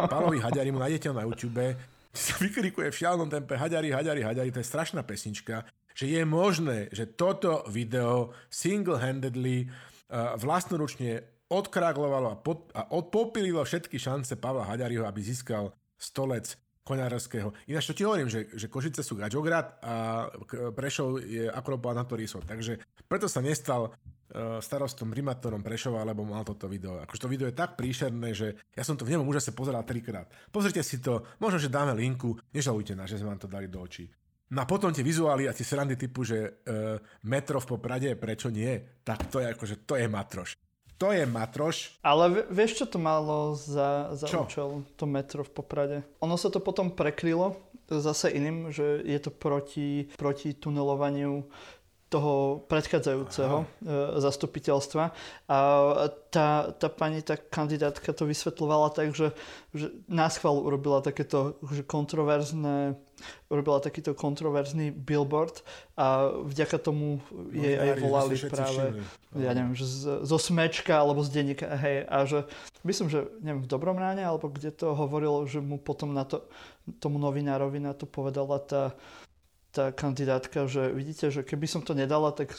[0.05, 1.81] Pálovi Haďarimu, nájdete ho na YouTube,
[2.13, 5.65] sa vykrikuje v šialnom tempe Haďari, Haďari, Haďari, to je strašná pesnička,
[5.97, 13.99] že je možné, že toto video single-handedly uh, vlastnoručne odkraglovalo a, pod, a odpopililo všetky
[13.99, 17.53] šance Pavla Haďariho, aby získal stolec koňárovského.
[17.69, 20.27] Ináč to ti hovorím, že, že Košice sú Gačograd a
[20.75, 22.43] Prešov je Akropol na to Rysov.
[22.49, 26.99] Takže preto sa nestal uh, starostom, primátorom Prešova, lebo mal toto video.
[27.05, 30.27] Akože to video je tak príšerné, že ja som to v nemom úžase pozeral trikrát.
[30.51, 33.79] Pozrite si to, možno, že dáme linku, nežalujte nás, že sme vám to dali do
[33.79, 34.09] očí.
[34.51, 38.99] No potom tie vizuály a tie srandy typu, že uh, metro v Poprade, prečo nie?
[39.07, 40.59] Tak to je akože, to je matroš.
[41.01, 41.97] To je matroš.
[42.05, 44.45] Ale vie- vieš, čo to malo za, za Čo?
[44.45, 44.69] účel,
[45.01, 45.99] to metro v Poprade?
[46.21, 47.57] Ono sa to potom prekrylo
[47.89, 51.49] zase iným, že je to proti, proti tunelovaniu
[52.11, 53.67] toho predchádzajúceho e,
[54.19, 55.15] zastupiteľstva.
[55.47, 55.59] A
[56.35, 59.31] tá, tá pani, tá kandidátka to vysvetľovala tak, že,
[59.71, 62.99] že náschval urobila takéto že kontroverzné
[63.53, 65.61] urobila takýto kontroverzný billboard
[65.99, 67.21] a vďaka tomu
[67.53, 69.45] jej aj Novinári volali práve všimli.
[69.45, 72.39] ja neviem, že z, zo smečka alebo z denníka, hej, a že
[72.87, 76.47] myslím, že neviem, v Dobrom ráne, alebo kde to hovoril, že mu potom na to,
[77.03, 78.97] tomu novinárovi na to povedala tá,
[79.71, 82.59] tá kandidátka, že vidíte, že keby som to nedala, tak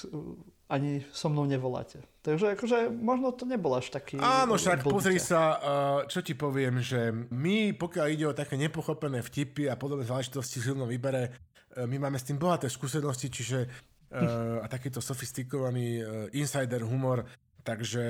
[0.71, 1.99] ani so mnou nevoláte.
[2.23, 4.15] Takže akože možno to nebol až taký...
[4.23, 4.95] Áno, však blbúťa.
[4.95, 5.59] pozri sa, uh,
[6.07, 10.87] čo ti poviem, že my, pokiaľ ide o také nepochopené vtipy a podobné záležitosti silno
[10.87, 11.35] vybere,
[11.75, 15.99] uh, my máme s tým bohaté skúsenosti, čiže uh, a takýto sofistikovaný
[16.31, 17.27] insider humor,
[17.67, 18.03] takže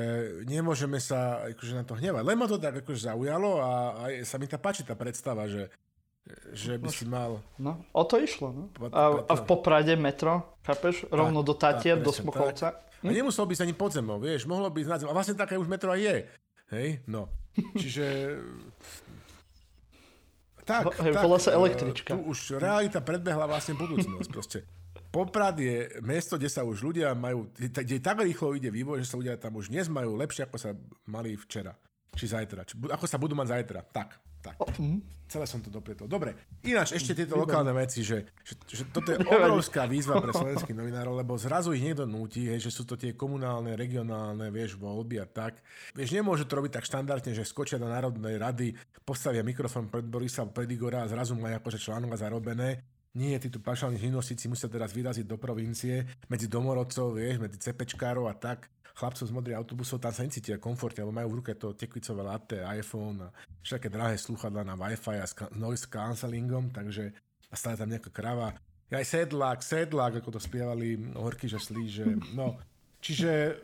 [0.45, 2.21] nemôžeme sa akože na to hnevať.
[2.21, 5.67] Len ma to tak akože zaujalo a, a sa mi tá páči tá predstava, že,
[6.53, 7.41] že by si mal...
[7.57, 8.63] No, o to išlo, no.
[8.71, 9.41] Pot- A, a v.
[9.45, 11.09] Poprade metro, chápeš?
[11.09, 12.67] Rovno do Tatier, do presne Smochovca.
[13.01, 16.01] A nemuselo byť ani podzemou, vieš, mohlo byť nad A vlastne také už metro aj
[16.01, 16.15] je.
[16.71, 17.25] Hej, no.
[17.81, 18.37] Čiže...
[20.61, 22.13] Tak, hej, tak, sa e, električka.
[22.13, 24.29] Tu už realita predbehla vlastne budúcnosť.
[24.29, 24.59] Proste.
[25.09, 29.19] Poprad je mesto, kde sa už ľudia majú, kde tak rýchlo ide vývoj, že sa
[29.19, 30.71] ľudia tam už dnes majú lepšie, ako sa
[31.09, 31.75] mali včera.
[32.15, 32.63] Či zajtra.
[32.63, 33.81] Či, ako sa budú mať zajtra.
[33.89, 34.57] Tak, tak.
[34.81, 34.99] Mm.
[35.31, 36.11] Celé som to doprietol.
[36.11, 36.35] Dobre,
[36.67, 41.15] ináč ešte tieto lokálne veci, že, že, že toto je obrovská výzva pre slovenských novinárov,
[41.15, 45.27] lebo zrazu ich niekto núti, hej, že sú to tie komunálne, regionálne, vieš, voľby a
[45.29, 45.63] tak.
[45.95, 48.75] Vieš, nemôžu to robiť tak štandardne, že skočia do Národnej rady,
[49.07, 53.00] postavia mikrofón pred Borisa, pred Igora a zrazu majú akože článok zarobené.
[53.11, 58.35] Nie, títo pašálni živnostníci musia teraz vyraziť do provincie, medzi domorodcov, vieš, medzi cepečkárov a
[58.35, 62.27] tak chlapcov z modrých autobusov, tam sa necítia komfortne, lebo majú v ruke to tekvicové
[62.27, 67.15] latte, iPhone a všetké drahé slúchadlá na Wi-Fi a s noise cancelingom, takže
[67.51, 68.55] a stále tam nejaká krava.
[68.91, 72.03] Aj sedlák, sedlák, ako to spievali horky, že slí, že
[72.35, 72.59] no.
[72.99, 73.59] Čiže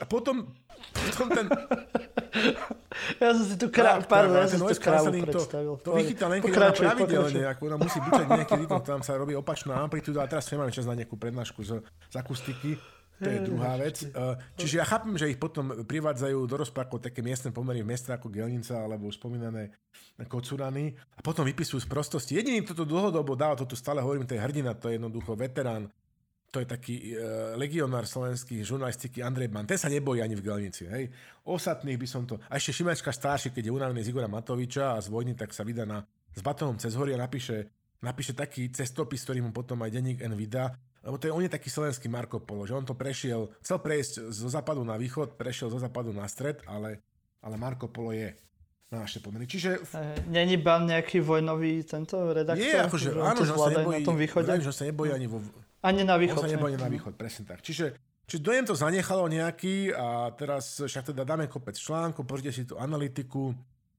[0.00, 0.48] a potom,
[0.94, 1.46] potom ten,
[3.20, 4.00] Ja som si tu krá...
[4.00, 5.72] tak, pardon, ja som si tu krávu cancelling, to, predstavil.
[5.80, 7.52] to vychytá len keď Pokračuj, pravidelne, pokračuj.
[7.52, 10.86] ako ona musí bučať nejaký rytm, tam sa robí opačná amplitúda a teraz nemáme čas
[10.86, 12.76] na nejakú prednášku z, z akustiky,
[13.22, 14.02] to je druhá vec.
[14.10, 18.18] Uh, Čiže ja chápem, že ich potom privádzajú do rozprávkov také miestne pomery v mesta
[18.18, 19.70] ako Gelnica alebo spomínané
[20.26, 22.34] Kocurany a potom vypisujú z prostosti.
[22.34, 25.38] Jediný, kto to dlhodobo dáva, to tu stále hovorím, to je hrdina, to je jednoducho
[25.38, 25.86] veterán,
[26.52, 29.64] to je taký uh, legionár slovenských žurnalistiky Andrej Ban.
[29.64, 30.84] Ten sa nebojí ani v Gelnici.
[30.84, 31.08] Hej.
[31.48, 32.36] Ostatných by som to...
[32.52, 35.64] A ešte Šimečka starší, keď je unavený z Igora Matoviča a z vojny, tak sa
[35.64, 36.04] vydá na,
[36.36, 37.72] s batónom cez hory a napíše,
[38.04, 41.50] napíše taký cestopis, ktorý mu potom aj denník N vydá, lebo to je, on je
[41.50, 45.66] taký slovenský Marko Polo, že on to prešiel, chcel prejsť zo západu na východ, prešiel
[45.72, 47.02] zo západu na stred, ale,
[47.42, 48.30] ale Marko Polo je
[48.92, 49.48] na naše pomery.
[49.48, 52.60] Čiže Eh, Není ban nejaký vojnový tento redaktor?
[52.60, 54.46] je akože, áno, že on sa nebojí, na tom východe?
[54.46, 55.40] vravím, že sa nebojí ani vo,
[55.82, 56.42] Ani na On východ.
[56.42, 56.54] sa ne?
[56.54, 57.58] nebojí na východ, presne tak.
[57.60, 57.98] Čiže,
[58.30, 62.78] čiže dojem to zanechalo nejaký a teraz však teda dáme kopec článkov, pozrite si tú
[62.78, 63.50] analytiku.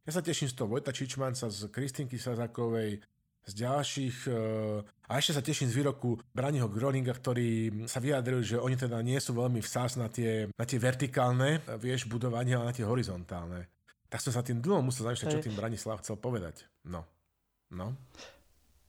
[0.08, 3.04] Ja sa teším z toho Vojta Čičmanca, z Kristinky Sazakovej,
[3.43, 8.56] z ďalších, eh, a ešte sa teším z výroku Braniho Groninga, ktorý sa vyjadril, že
[8.56, 12.72] oni teda nie sú veľmi vsás na tie, na tie vertikálne, eh, vieš, budovania, ale
[12.72, 13.67] na tie horizontálne.
[14.08, 16.63] Tak som sa tým dlho musel zamýšľať, čo tým Branislav chcel povedať.
[16.88, 17.04] No.
[17.74, 17.98] No.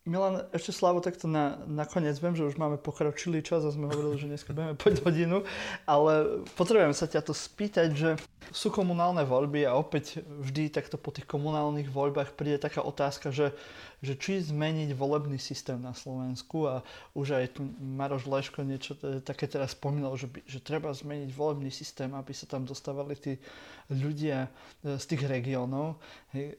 [0.04, 4.20] Milan, ešte Slavo, takto na, nakoniec viem, že už máme pokročilý čas a sme hovorili,
[4.20, 5.48] že dneska budeme poď hodinu,
[5.88, 8.10] ale potrebujem sa ťa to spýtať, že
[8.52, 13.56] sú komunálne voľby a opäť vždy takto po tých komunálnych voľbách príde taká otázka, že,
[14.04, 16.84] že či zmeniť volebný systém na Slovensku a
[17.16, 21.72] už aj tu Maroš Leško niečo také teraz spomínal, že, by, že treba zmeniť volebný
[21.72, 23.40] systém, aby sa tam dostávali tí
[23.88, 24.52] ľudia
[24.84, 25.96] e, z tých regiónov.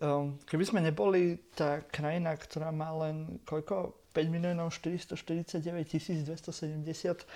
[0.01, 4.01] Um, keby sme neboli tá krajina, ktorá má len koľko?
[4.15, 5.59] 5 miliónov 449
[6.23, 7.27] 270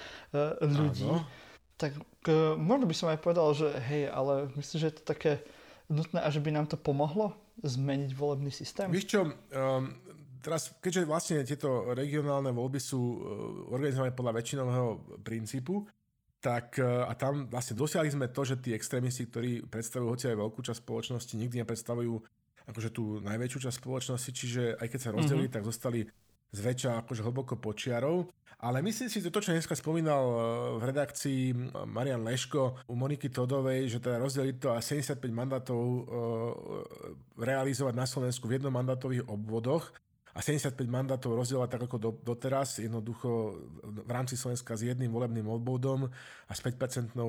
[0.63, 1.11] ľudí.
[1.11, 1.27] Áno.
[1.75, 5.43] Tak uh, možno by som aj povedal, že hej, ale myslím, že je to také
[5.91, 8.87] nutné a že by nám to pomohlo zmeniť volebný systém.
[8.91, 9.33] Víš čo, um,
[10.39, 13.19] teraz, keďže vlastne tieto regionálne voľby sú uh,
[13.75, 14.87] organizované podľa väčšinového
[15.23, 15.87] princípu,
[16.39, 20.39] tak e, a tam vlastne dosiahli sme to, že tí extrémisti, ktorí predstavujú hoci aj
[20.39, 22.15] veľkú časť spoločnosti, nikdy nepredstavujú
[22.63, 25.59] akože tú najväčšiu časť spoločnosti, čiže aj keď sa rozdelili, mm-hmm.
[25.59, 26.07] tak zostali
[26.51, 28.29] zväčša akože hlboko počiarov.
[28.59, 30.35] Ale myslím si, že to, čo dneska spomínal e,
[30.79, 31.41] v redakcii
[31.88, 36.01] Marian Leško u Moniky Todovej, že teda rozdeliť to a 75 mandátov e,
[37.39, 39.95] realizovať na Slovensku v jednom mandátových obvodoch,
[40.29, 45.49] a 75 mandátov rozdielovať tak ako do, doteraz, jednoducho v rámci Slovenska s jedným volebným
[45.49, 46.07] obvodom
[46.47, 47.23] a s 5% e,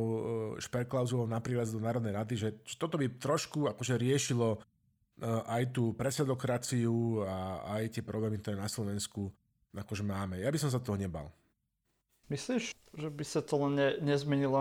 [0.60, 4.60] šperklauzulou na prílez do Národnej rady, že toto by trošku akože riešilo
[5.24, 9.28] aj tú presedokraciu a aj tie problémy, ktoré na Slovensku
[9.76, 10.40] akože máme.
[10.40, 11.30] Ja by som sa toho nebal.
[12.30, 14.58] Myslíš, že by sa to len ne, nezmenilo,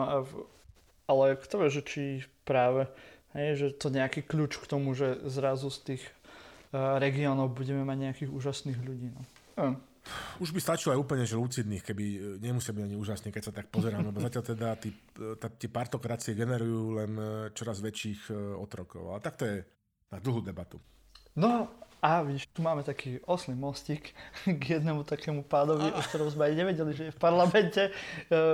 [1.06, 2.02] ale kto vie, že či
[2.46, 2.90] práve,
[3.38, 6.04] hej, že to nejaký kľúč k tomu, že zrazu z tých
[6.74, 9.10] regiónov budeme mať nejakých úžasných ľudí.
[9.58, 9.78] No.
[10.42, 13.54] Už by stačilo aj úplne, že lucidných, keby e, nemusia byť ani úžasní, keď sa
[13.54, 14.90] tak pozerám, lebo zatiaľ teda tí,
[15.38, 17.12] tá, partokracie generujú len
[17.54, 19.14] čoraz väčších otrokov.
[19.14, 19.58] Ale tak to je
[20.10, 20.82] na dlhú debatu.
[21.38, 21.70] No
[22.02, 24.16] a vidíš, tu máme taký oslý mostík
[24.60, 27.92] k jednému takému pádovi, o ktorom sme aj nevedeli, že je v parlamente.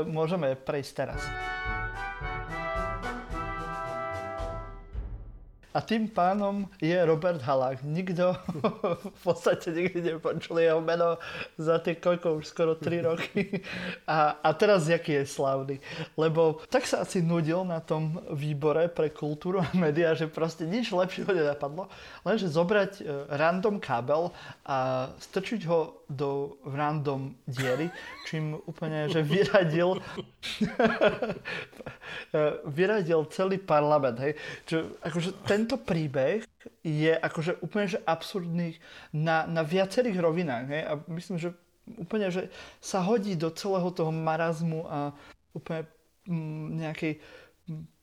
[0.09, 1.21] Môžeme prejsť teraz.
[5.75, 7.83] A tým pánom je Robert Halák.
[7.83, 8.31] Nikto
[9.19, 11.19] v podstate nikdy nepočul jeho meno
[11.59, 13.51] za tie koľko už skoro 3 roky.
[14.05, 15.75] A, a teraz jaký je slavný.
[16.15, 20.93] Lebo tak sa asi nudil na tom výbore pre kultúru a médiá, že proste nič
[20.93, 21.89] lepšieho nenapadlo,
[22.21, 24.29] lenže zobrať e, random kábel
[24.61, 27.89] a strčiť ho do random diery,
[28.29, 29.97] čím úplne, že vyradil
[32.77, 34.21] vyradil celý parlament.
[34.21, 34.37] Hej.
[34.69, 35.29] Čo, akože
[35.65, 36.45] tento príbeh
[36.85, 38.77] je akože úplne že absurdný
[39.17, 40.65] na, na viacerých rovinách.
[40.69, 40.83] Hej.
[40.85, 41.57] A myslím, že
[41.97, 45.09] úplne, že sa hodí do celého toho marazmu a
[45.57, 45.89] úplne
[46.29, 47.13] mm, nejakej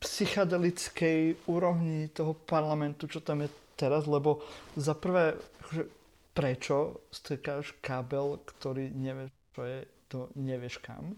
[0.03, 4.42] psychedelickej úrovni toho parlamentu, čo tam je teraz, lebo
[4.75, 5.85] za prvé, akože,
[6.35, 9.79] prečo strkáš kábel, ktorý nevieš, čo je,
[10.11, 11.14] to nevieš kam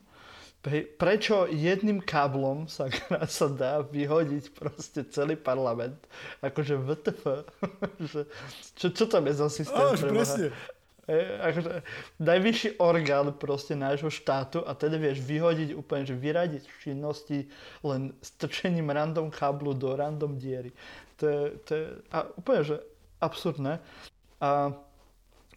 [0.72, 2.88] prečo jedným káblom sa,
[3.28, 6.00] sa dá vyhodiť proste celý parlament.
[6.40, 7.22] Akože VTF.
[8.80, 9.76] čo, čo tam je za systém?
[9.76, 10.48] Áno, presne.
[11.44, 11.84] Akože,
[12.16, 17.44] najvyšší orgán proste nášho štátu a teda vieš vyhodiť úplne, že vyradiť činnosti
[17.84, 20.72] len strčením random káblu do random diery.
[21.20, 22.76] To je, to je a úplne, že
[23.20, 23.84] absurdné.
[24.40, 24.72] A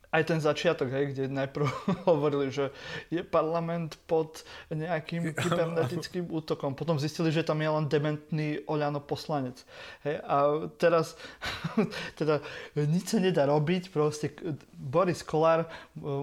[0.08, 1.68] aj ten začiatok, hej, kde najprv
[2.10, 2.72] hovorili, že
[3.12, 6.80] je parlament pod nejakým kybernetickým útokom.
[6.80, 9.60] Potom zistili, že tam je len dementný Oľano poslanec.
[10.08, 10.38] Hej, a
[10.80, 11.20] teraz
[12.20, 12.40] teda
[12.80, 14.32] nič sa nedá robiť, proste
[14.78, 15.70] Boris Kolár e,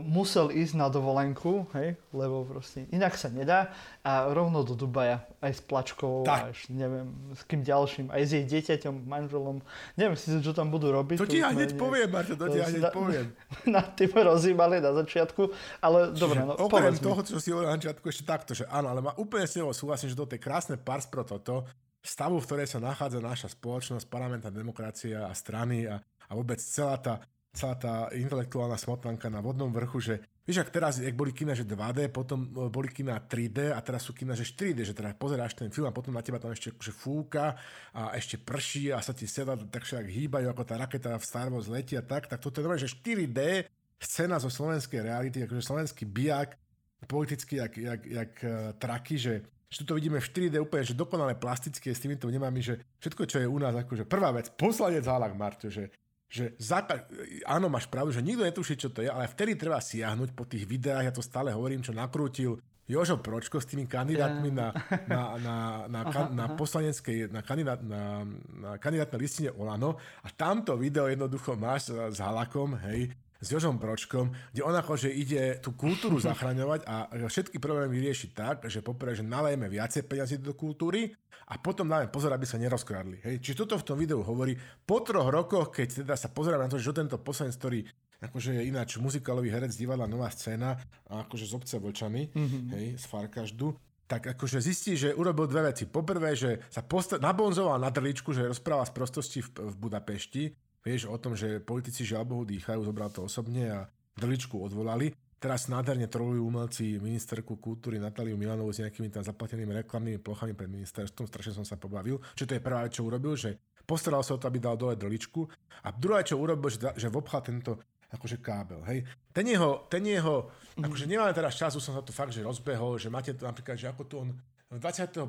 [0.00, 3.68] musel ísť na dovolenku, hej, lebo proste inak sa nedá
[4.00, 6.56] a rovno do Dubaja, aj s plačkou, tak.
[6.56, 9.60] až neviem, s kým ďalším, aj s jej dieťaťom, manželom.
[9.96, 11.20] Neviem si, čo tam budú robiť.
[11.20, 13.28] To ti ja hneď poviem, Marta, to ti ja hneď poviem
[13.74, 15.50] nad tým rozímali na začiatku,
[15.82, 19.02] ale dobre, no Okrem toho, čo si hovoril na začiatku, ešte takto, že áno, ale
[19.02, 21.66] ma úplne s ňou súhlasím, že to je krásne pars pro toto,
[22.04, 27.00] stavu, v ktorej sa nachádza naša spoločnosť, parlamentná demokracia a strany a, a vôbec celá
[27.00, 31.56] tá, celá tá intelektuálna smotanka na vodnom vrchu, že Vieš, ak teraz, ak boli kina,
[31.56, 35.16] že 2D, potom e, boli kina 3D a teraz sú kina, že 4D, že teda
[35.16, 37.56] pozeráš ten film a potom na teba tam ešte akože fúka
[37.96, 41.48] a ešte prší a sa ti sedá tak však hýbajú, ako tá raketa v Star
[41.48, 46.04] Wars letí tak, tak toto je normálne, že 4D scéna zo slovenskej reality, akože slovenský
[46.04, 46.60] bijak,
[47.08, 49.34] politicky jak, jak, jak uh, traky, že
[49.74, 53.42] že tu vidíme v 4D úplne, že dokonale plastické s týmito vnemami, že všetko, čo
[53.42, 55.90] je u nás, akože prvá vec, poslanec Halak Marto, že
[56.28, 57.06] že základ,
[57.46, 60.66] áno, máš pravdu, že nikto netuší, čo to je, ale vtedy treba siahnuť po tých
[60.66, 64.68] videách, ja to stále hovorím, čo nakrútil Jožo Pročko s tými kandidátmi na,
[65.08, 65.56] na, na,
[65.88, 68.28] na, aha, na poslaneckej, na, kandidát, na,
[68.60, 69.96] na kandidátnej listine Olano.
[70.20, 73.08] A tamto video jednoducho máš s Halakom, hej,
[73.40, 78.56] s Jožom Pročkom, kde on akože ide tú kultúru zachraňovať a všetky problémy vyriešiť tak,
[78.68, 81.12] že poprvé, že nalejeme viacej peniazy do kultúry
[81.44, 83.20] a potom dáme pozor, aby sa nerozkradli.
[83.20, 83.44] Hej.
[83.44, 84.56] Čiže toto v tom videu hovorí.
[84.88, 87.80] Po troch rokoch, keď teda sa pozeráme na to, že tento poslanec, ktorý
[88.24, 90.80] akože je ináč muzikálový herec divadla Nová scéna,
[91.12, 92.64] a akože z obce Vlčany, mm-hmm.
[92.72, 93.76] hej, z Farkaždu,
[94.08, 95.84] tak akože zistí, že urobil dve veci.
[95.84, 100.42] Poprvé, že sa posta- nabonzoval na drličku, že rozpráva z prostosti v, v Budapešti,
[100.84, 103.80] vieš o tom, že politici žiaľ Bohu dýchajú, zobral to osobne a
[104.16, 105.12] drličku odvolali.
[105.44, 110.72] Teraz nádherne trolujú umelci ministerku kultúry Natáliu Milanovú s nejakými tam zaplatenými reklamnými plochami pred
[110.72, 112.16] ministerstvom, strašne som sa pobavil.
[112.32, 114.96] Čo to je prvá vec, čo urobil, že postaral sa o to, aby dal dole
[114.96, 115.44] drličku.
[115.84, 117.76] A druhá, čo urobil, že, že vobchal tento
[118.08, 119.04] akože kábel, hej.
[119.36, 120.48] Ten jeho, ten jeho,
[120.80, 120.88] mm.
[120.88, 123.76] akože nemáme teraz čas, už som sa tu fakt, že rozbehol, že máte to napríklad,
[123.76, 124.32] že ako tu on
[124.78, 125.26] 21.10.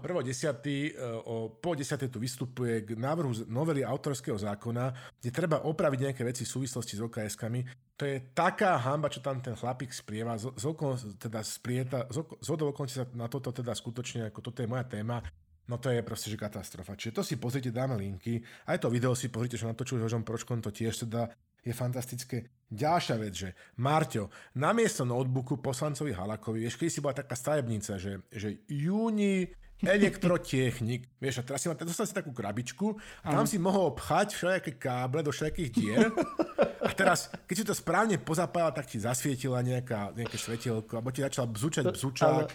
[0.65, 2.09] E, o po 10.
[2.09, 7.01] tu vystupuje k návrhu novely autorského zákona, kde treba opraviť nejaké veci v súvislosti s
[7.01, 7.61] OKS-kami.
[7.95, 12.21] To je taká hamba, čo tam ten chlapík sprieva, z, z, okon, teda sprieta, z,
[12.41, 12.49] z
[12.91, 15.23] sa na toto teda skutočne, ako toto je moja téma,
[15.65, 16.93] No to je proste, že katastrofa.
[16.93, 18.37] Čiže to si pozrite, dáme linky.
[18.69, 21.33] Aj to video si pozrite, že natočil Jožom Pročkom, to tiež teda
[21.65, 22.37] je fantastické.
[22.69, 23.49] Ďalšia vec, že
[23.81, 29.49] Marťo, namiesto notebooku poslancovi Halakovi, vieš, keď si bola taká stavebnica, že, že júni
[29.81, 32.93] elektrotechnik, vieš, a teraz si mal, dostal si takú krabičku
[33.25, 36.09] a tam si mohol obchať všelijaké káble do všelijakých dier.
[36.85, 41.25] A teraz, keď si to správne pozapájal, tak ti zasvietila nejaká, nejaké svetielko, alebo ti
[41.25, 42.45] začal bzučať bzučák,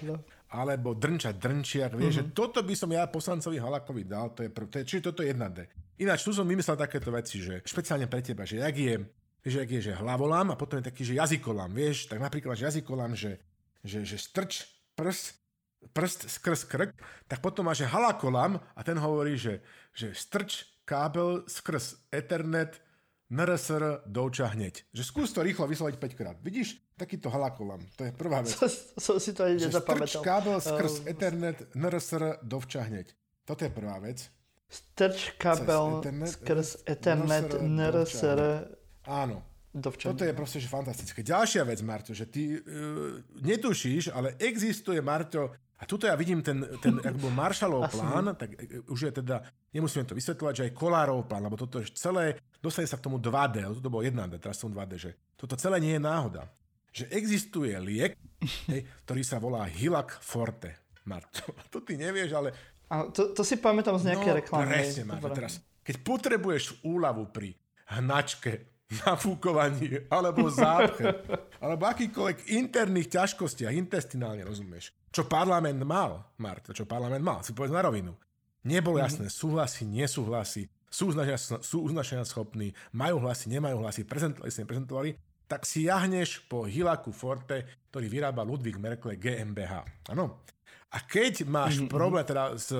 [0.50, 2.30] alebo drnčať drnčiak, vieš, mm-hmm.
[2.30, 5.22] že toto by som ja poslancovi Halakovi dal, to je, prv, to je čiže toto
[5.22, 5.62] je jedna D.
[6.02, 8.94] Ináč, tu som vymyslel takéto veci, že špeciálne pre teba, že jak je,
[9.46, 12.66] vieš, jak je, že hlavolám a potom je taký, že jazykolám, vieš, tak napríklad, že
[12.66, 13.38] jazykolám, že,
[13.86, 14.66] že, že strč
[14.98, 15.38] prst,
[15.94, 16.90] prst skrz krk,
[17.30, 19.62] tak potom máš, že halakolám a ten hovorí, že,
[19.94, 22.82] že strč kábel skrz Ethernet
[23.30, 24.82] NRSR douča hneď.
[24.90, 26.36] Že skús to rýchlo vysloviť 5 krát.
[26.42, 26.82] Vidíš?
[27.00, 27.80] Takýto halakolám.
[27.96, 28.52] To je prvá vec.
[29.04, 30.20] Som si to aj nezapamätal.
[30.20, 33.16] Strč kábel skrz uh, Ethernet NRSR dovča hneď.
[33.48, 34.28] Toto je prvá vec.
[34.68, 38.68] Strč kabel skrz Ethernet NRSR.
[39.08, 39.40] Áno.
[39.70, 40.10] Dovčania.
[40.12, 41.22] Toto je proste že fantastické.
[41.22, 46.60] Ďalšia vec, Marto, že ty uh, netušíš, ale existuje, Marto, a tuto ja vidím ten,
[46.82, 49.40] ten ak bol Marshallov plán, tak e, už je teda,
[49.72, 53.16] nemusíme to vysvetľovať, že aj Kolárov plán, lebo toto je celé, dostane sa k tomu
[53.16, 56.44] 2D, toto bolo 1D, teraz som 2D, že toto celé nie je náhoda.
[56.90, 58.18] Že existuje liek,
[58.70, 60.90] hej, ktorý sa volá Hilak Forte.
[61.06, 62.50] Marto, to ty nevieš, ale
[62.90, 64.66] a to, to si pamätám z nejakej no, reklamy.
[64.66, 65.22] presne, máš.
[65.30, 65.52] Teraz,
[65.86, 67.54] keď potrebuješ úľavu pri
[67.86, 68.66] hnačke,
[69.06, 71.06] nafúkovaní, alebo zápche,
[71.62, 74.90] alebo akýkoľvek interných ťažkostiach, intestinálne, rozumieš?
[75.14, 78.18] Čo parlament mal, Marta, čo parlament mal, si povedz na rovinu.
[78.66, 79.06] Nebolo mm-hmm.
[79.06, 85.10] jasné, súhlasí, nesúhlasí, sú uznašenia schopní, majú hlasy, nemajú hlasy, prezentovali sa, neprezentovali,
[85.50, 89.82] tak si jahneš po Hilaku Forte, ktorý vyrába Ludvík Merkle GmbH.
[90.14, 90.46] Áno.
[90.94, 91.90] A keď máš mm-hmm.
[91.90, 92.70] problém teda s,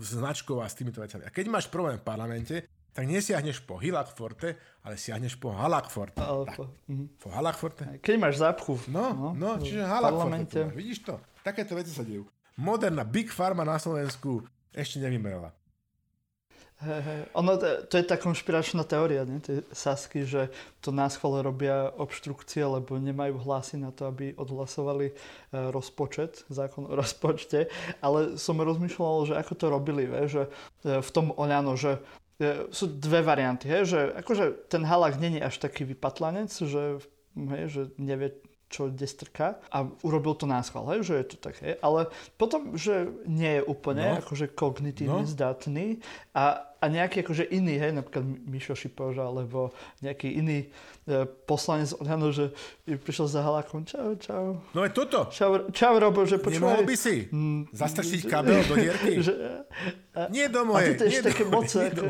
[0.00, 2.56] s značkou a s týmito vecami, a keď máš problém v parlamente,
[2.92, 6.20] tak nesiahneš po Hilak Forte, ale siahneš po Halak Forte.
[6.20, 7.06] Mm-hmm.
[7.20, 7.84] Po Forte.
[8.04, 8.76] Keď máš zápchu.
[8.88, 10.60] No, no, no čiže Halak Forte.
[10.76, 11.16] Vidíš to?
[11.40, 12.28] Takéto veci sa dejú.
[12.60, 14.44] Moderná Big Pharma na Slovensku
[14.76, 15.56] ešte nevymerala.
[16.82, 17.20] Hey, hey.
[17.38, 19.38] Ono, to je tá konšpiračná teória, nie?
[19.38, 20.50] tie Sasky, že
[20.82, 25.14] to nás chvale robia obštrukcie, lebo nemajú hlasy na to, aby odhlasovali e,
[25.70, 27.70] rozpočet, zákon o rozpočte.
[28.02, 30.26] Ale som rozmýšľal, že ako to robili, vie?
[30.26, 30.42] že
[30.82, 32.02] e, v tom Oľano, že
[32.42, 33.86] e, sú dve varianty, hej?
[33.86, 36.98] že akože ten halak není až taký vypatlanec, že,
[37.38, 41.60] hej, že nevie čo kde strká a urobil to náschval, hej, že je to tak,
[41.60, 41.76] hej.
[41.84, 42.08] Ale
[42.40, 44.24] potom, že nie je úplne no.
[44.24, 45.28] akože kognitívne no.
[45.28, 46.00] zdatný
[46.32, 49.70] a a nejaký akože iný, hej, napríklad Mišo Šipoža, alebo
[50.02, 50.66] nejaký iný
[51.50, 52.54] poslanec Oľano, že
[52.86, 54.62] prišiel za Halákom, čau, čau.
[54.70, 55.26] No aj toto.
[55.34, 56.62] Čau, čau Robo, že počúvaj.
[56.62, 59.18] Nemohol by si mm, zastrčiť kabel do dierky?
[59.26, 59.34] Že,
[60.12, 60.92] a, nie do mojej.
[60.92, 61.66] A to je ešte také moc.
[61.72, 62.04] Nie, do,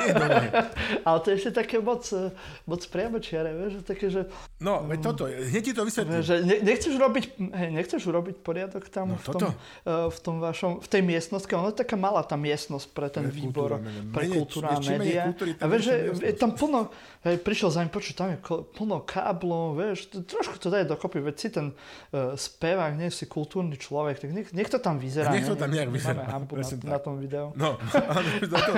[0.00, 0.50] nie do mojej.
[1.06, 2.30] Ale to je ešte také moc, e,
[2.64, 4.20] moc priamočiare, vieš, že také, že...
[4.58, 6.24] No, veď toto, hneď ti to vysvetlím.
[6.24, 10.36] Že ne, nechceš robiť, hej, nechceš urobiť poriadok tam no, v, tom, uh, v tom
[10.40, 13.78] vašom, v tej miestnosti, ono je taká malá tá miestnosť pre ten výbor.
[13.78, 15.24] Kultúra, pre kultúra a média.
[15.36, 15.94] a vieš, že
[16.32, 16.88] je tam plno,
[17.26, 18.38] hej, prišiel za ním, počuť, tam je
[18.74, 23.74] plno káblov, vieš, trošku to daje dokopy, veď si ten uh, spevák, nie si kultúrny
[23.74, 25.34] človek, tak nech, nech to tam vyzerá.
[25.34, 26.22] Nech to tam nejak vyzerá.
[26.24, 27.50] Na, na, tom videu.
[27.58, 27.74] No,
[28.14, 28.72] ale to,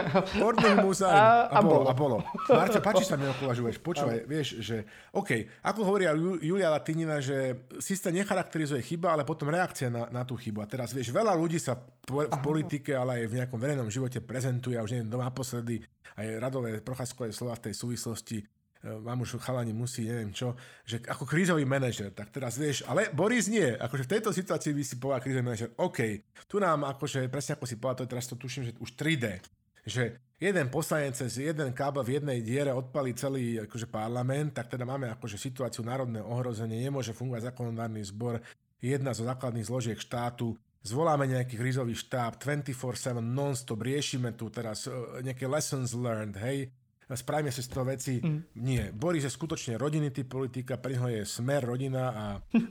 [0.80, 1.84] musa a, a, bolo.
[1.88, 2.16] A bolo.
[2.48, 3.76] Marťo, páči sa mi, ako uvažuješ.
[3.80, 9.92] Počúvaj, vieš, že OK, ako hovoria Julia Latinina, že systém necharakterizuje chyba, ale potom reakcia
[9.92, 10.64] na, na tú chybu.
[10.64, 11.76] A teraz, vieš, veľa ľudí sa
[12.10, 15.84] v politike, ale aj v nejakom verejnom živote prezentuje, a už neviem, naposledy
[16.16, 18.38] aj Radové Procházkové slova v tej súvislosti
[18.80, 20.56] vám už chalani musí, neviem čo,
[20.88, 24.82] že ako krízový manažer, tak teraz vieš, ale Boris nie, akože v tejto situácii by
[24.84, 26.00] si povedal krízový manažer, OK,
[26.48, 29.44] tu nám akože, presne ako si povedal, to teraz to tuším, že už 3D,
[29.84, 34.88] že jeden poslanec cez jeden kábel v jednej diere odpalí celý akože parlament, tak teda
[34.88, 38.40] máme akože situáciu národného ohrozenia, nemôže fungovať zákonodárny zbor,
[38.80, 45.20] jedna zo základných zložiek štátu, zvoláme nejaký krízový štáb, 24-7 non-stop, riešime tu teraz uh,
[45.20, 46.72] nejaké lessons learned, hej,
[47.16, 48.22] spravíme si z toho veci.
[48.22, 48.40] Mm.
[48.62, 48.84] Nie.
[48.94, 52.24] Boris je skutočne rodinný typ politika, pre neho je smer, rodina a,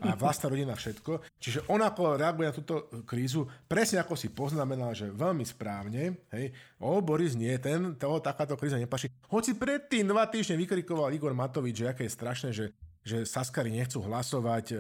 [0.06, 1.40] a vlastná rodina všetko.
[1.40, 6.46] Čiže on ako reaguje na túto krízu, presne ako si poznamenal, že veľmi správne, hej,
[6.80, 9.12] o, Boris nie, ten, toho takáto kríza nepaší.
[9.28, 12.66] Hoci predtým dva týždne vykrikoval Igor Matovič, že aké je strašné, že,
[13.04, 14.76] že Saskari nechcú hlasovať e,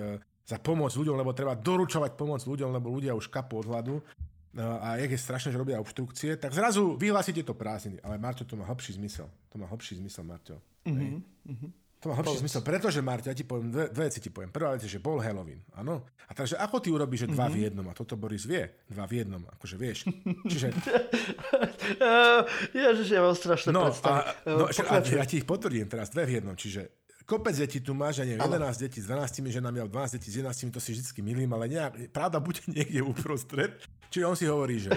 [0.50, 4.02] za pomoc ľuďom, lebo treba doručovať pomoc ľuďom, lebo ľudia už kapú od hladu.
[4.50, 8.02] No, a jak je strašné, že robia obštrukcie, tak zrazu vyhlásite to prázdniny.
[8.02, 9.30] Ale Marťo, to má hlbší zmysel.
[9.54, 10.58] To má hlbší zmysel, Marťo.
[10.90, 11.22] Mm-hmm.
[11.54, 11.70] Mm-hmm.
[12.02, 14.50] To má hlbší zmysel, pretože, Marťo, ja ti poviem, dve, dve veci ti poviem.
[14.50, 16.02] Prvá vec je, že bol Halloween, áno?
[16.26, 17.54] A takže ako ty urobíš, že dva mm-hmm.
[17.54, 17.86] v jednom?
[17.86, 18.66] A toto Boris vie.
[18.90, 20.10] Dva v jednom, akože vieš.
[20.50, 20.74] Čiže...
[22.90, 26.42] Ježiš, ja mám strašné no, A, no, a, ja ti ich potvrdím teraz, dve v
[26.42, 26.58] jednom.
[26.58, 26.99] Čiže
[27.30, 30.42] kopec detí tu máš, ja neviem, 11 detí s 12 ženami, alebo 12 detí s
[30.42, 33.78] 11, to si vždy milím, ale nejak, pravda bude niekde uprostred.
[34.10, 34.90] Čiže on si hovorí, že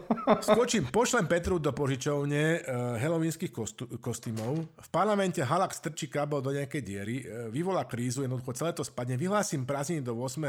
[0.46, 6.54] skočím, pošlem Petru do požičovne uh, halloweenských kostu- kostýmov, v parlamente Halak strčí kábel do
[6.54, 10.46] nejakej diery, uh, vyvolá krízu, jednoducho celé to spadne, vyhlásim prázdniny do 8.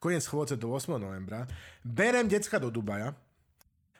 [0.00, 0.96] koniec chôdze do 8.
[0.96, 1.44] novembra,
[1.84, 3.12] berem decka do Dubaja,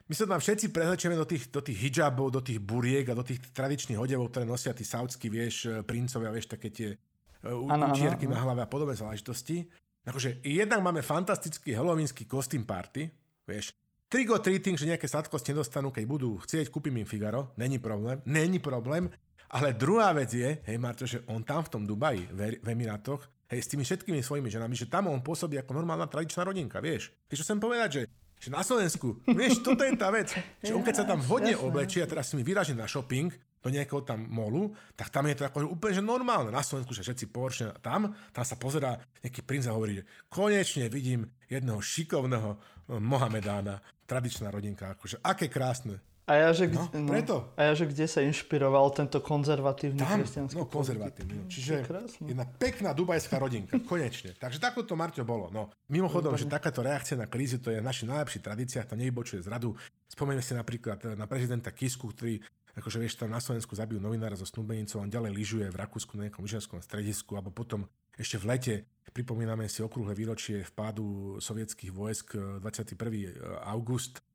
[0.09, 3.21] my sa tam všetci prezlečeme do tých, do tých hijabov, do tých buriek a do
[3.21, 8.25] tých tradičných odevov, ktoré nosia tí saudskí, vieš, e, princovia, vieš, také tie uh, učierky
[8.25, 9.69] na hlave a podobné záležitosti.
[10.09, 13.05] Akože jednak máme fantastický halloweensky kostým party,
[13.45, 13.77] vieš,
[14.09, 18.25] trick or treating, že nejaké sladkosti nedostanú, keď budú chcieť, kúpim im Figaro, není problém,
[18.25, 19.13] není problém,
[19.53, 23.29] ale druhá vec je, hej Marto, že on tam v tom Dubaji, v, v Emirátoch,
[23.53, 27.13] hej, s tými všetkými svojimi ženami, že tam on pôsobí ako normálna tradičná rodinka, vieš.
[27.29, 28.03] Vieš, čo chcem povedať, že
[28.39, 30.31] že na Slovensku, vieš, toto je tá vec.
[30.63, 33.69] Že on keď sa tam vhodne oblečí a teraz si mi vyraží na shopping do
[33.75, 36.55] nejakého tam molu, tak tam je to ako úplne že normálne.
[36.55, 40.87] Na Slovensku, že všetci Porsche tam, tam sa pozerá nejaký princ a hovorí, že konečne
[40.87, 42.59] vidím jedného šikovného eh,
[43.03, 46.01] Mohamedána, tradičná rodinka, akože aké krásne.
[46.29, 47.49] A ja, že, no, no, preto.
[47.57, 51.35] A ja, že kde sa inšpiroval tento konzervatívny Tam, kresťanský no, konzervatívny.
[51.41, 51.49] No.
[51.49, 51.89] Čiže
[52.21, 54.37] jedna pekná dubajská rodinka, konečne.
[54.37, 55.49] Takže takto to Marťo bolo.
[55.49, 55.73] No.
[55.89, 59.73] Mimochodom, že takáto reakcia na krízy, to je v našich najlepších tradíciách, to nevybočuje zradu.
[60.05, 62.45] Spomenieme si napríklad na prezidenta Kisku, ktorý
[62.77, 66.29] akože vieš, tam na Slovensku zabil novinára zo snúbenicou, on ďalej lyžuje v Rakúsku na
[66.29, 68.75] nejakom lyžiarskom stredisku, alebo potom ešte v lete
[69.11, 73.67] pripomíname si okrúhle výročie vpádu sovietských vojsk 21.
[73.67, 74.28] august Uh,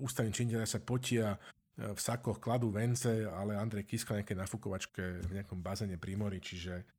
[0.00, 1.38] ústavní činiteľia sa potia uh,
[1.76, 6.96] v sakoch, kladú vence, ale Andrej Kiska nejaké nafukovačke v nejakom bazéne pri mori, čiže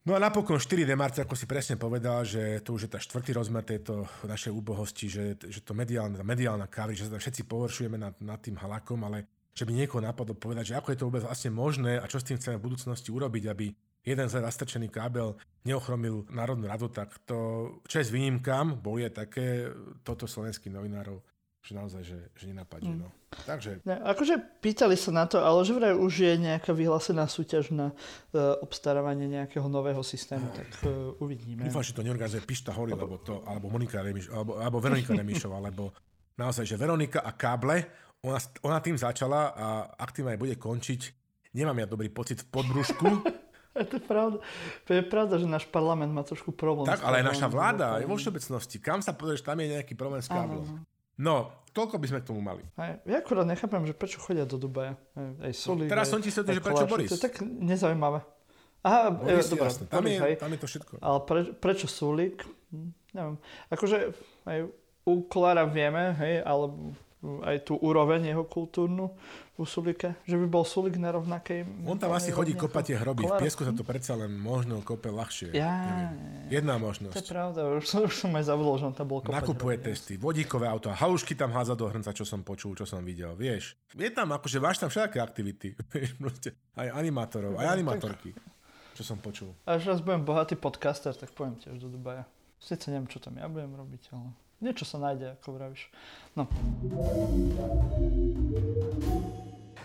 [0.00, 0.80] No a napokon 4.
[0.96, 5.12] marca, ako si presne povedal, že to už je tá štvrtý rozmer tejto našej úbohosti,
[5.12, 8.96] že, že to mediálna, mediálna kávy, že sa tam všetci pohoršujeme nad, nad tým halakom,
[9.04, 12.16] ale že by niekoho napadlo povedať, že ako je to vôbec vlastne možné a čo
[12.16, 13.68] s tým chceme v budúcnosti urobiť, aby
[14.00, 15.36] jeden zle zastrčený kábel
[15.68, 19.68] neochromil Národnú radu, tak to čest výnimkám, boli také
[20.00, 21.20] toto slovenských novinárov
[21.60, 22.96] že naozaj, že, že nenapadne.
[22.96, 23.00] Mm.
[23.04, 23.08] No.
[23.44, 23.84] Takže...
[23.84, 27.92] Ne, akože pýtali sa na to, ale že vraj už je nejaká vyhlásená súťaž na
[27.92, 31.68] uh, obstarávanie nejakého nového systému, tak uh, uvidíme.
[31.68, 35.60] Dúfam, že to neorganizuje Pišta Hory, lebo to, alebo Monika Remiš, alebo, alebo Veronika Remišová,
[35.60, 35.92] lebo
[36.40, 37.86] naozaj, že Veronika a káble,
[38.24, 39.66] ona, ona tým začala a
[40.00, 41.00] ak tým aj bude končiť,
[41.52, 43.08] nemám ja dobrý pocit v podbrušku,
[43.88, 44.38] to je pravda.
[44.88, 46.90] To je pravda, že náš parlament má trošku problém.
[46.90, 48.76] Tak, ale aj naša vláda, aj vo všeobecnosti.
[48.82, 50.82] Kam sa pozrieš, tam je nejaký problém s káblom.
[51.20, 52.64] No, toľko by sme k tomu mali.
[52.80, 54.96] Aj, ja akurát nechápem, že prečo chodia do Dubaja.
[55.12, 57.12] Aj, aj Soli, no, teraz aj, som ti sa že prečo Boris.
[57.12, 58.24] To je tak nezaujímavé.
[58.80, 60.92] Aha, Boris, e, dobré, tam, Boris, je, tam je to všetko.
[61.04, 62.40] Ale pre, prečo Sulik?
[62.72, 63.36] Hm, neviem.
[63.68, 64.16] Akože
[64.48, 64.58] aj
[65.04, 69.12] u Kolára vieme, hej, ale aj tú úroveň jeho kultúrnu
[69.60, 71.84] u Sulike, že by bol Sulik na rovnakej...
[71.84, 75.12] On tam asi chodí kopať tie hroby, v piesku sa to predsa len možno kope
[75.12, 75.52] ľahšie.
[75.52, 76.08] Ja,
[76.48, 77.12] Jedna možnosť.
[77.12, 79.76] To je pravda, už som, už som aj zabudol, že on tam bol kopať Nakupuje
[79.76, 79.86] hroby.
[79.92, 83.76] testy, vodíkové auto, halušky tam háza do hrnca, čo som počul, čo som videl, vieš.
[83.92, 85.76] Je tam akože, máš tam všetké aktivity,
[86.80, 88.32] aj animátorov, aj animátorky,
[88.96, 89.52] čo som počul.
[89.68, 92.24] Až raz budem bohatý podcaster, tak poviem tiež do Dubaja.
[92.56, 95.88] Sice neviem, čo tam ja budem robiť, ale niečo sa nájde, ako vravíš.
[96.36, 96.46] No.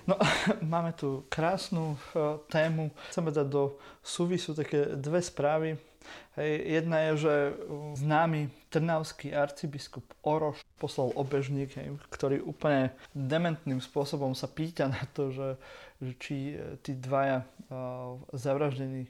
[0.06, 0.16] No,
[0.74, 2.94] máme tu krásnu uh, tému.
[3.10, 5.82] Chceme dať do súvisu také dve správy.
[6.68, 7.34] Jedna je, že
[7.96, 11.80] známy trnavský arcibiskup Oroš poslal obežník,
[12.12, 15.50] ktorý úplne dementným spôsobom sa pýta na to, že,
[16.04, 17.48] že či e, tí dvaja
[18.34, 19.10] zavraždení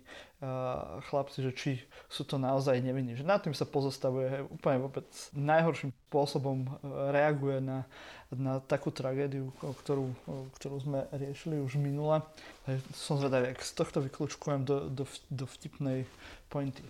[1.09, 1.71] chlapci, že či
[2.07, 3.15] sú to naozaj nevinní.
[3.15, 6.67] Že nad tým sa pozostavuje hej, úplne vôbec najhorším spôsobom
[7.11, 7.87] reaguje na,
[8.31, 10.11] na takú tragédiu, ktorú,
[10.59, 12.23] ktorú sme riešili už minule.
[12.67, 16.07] Hej, som zvedavý, ak z tohto vyklúčkujem do, do, do vtipnej
[16.47, 16.83] pointy.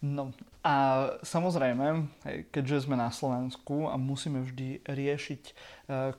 [0.00, 0.32] No
[0.64, 2.08] a samozrejme,
[2.48, 5.42] keďže sme na Slovensku a musíme vždy riešiť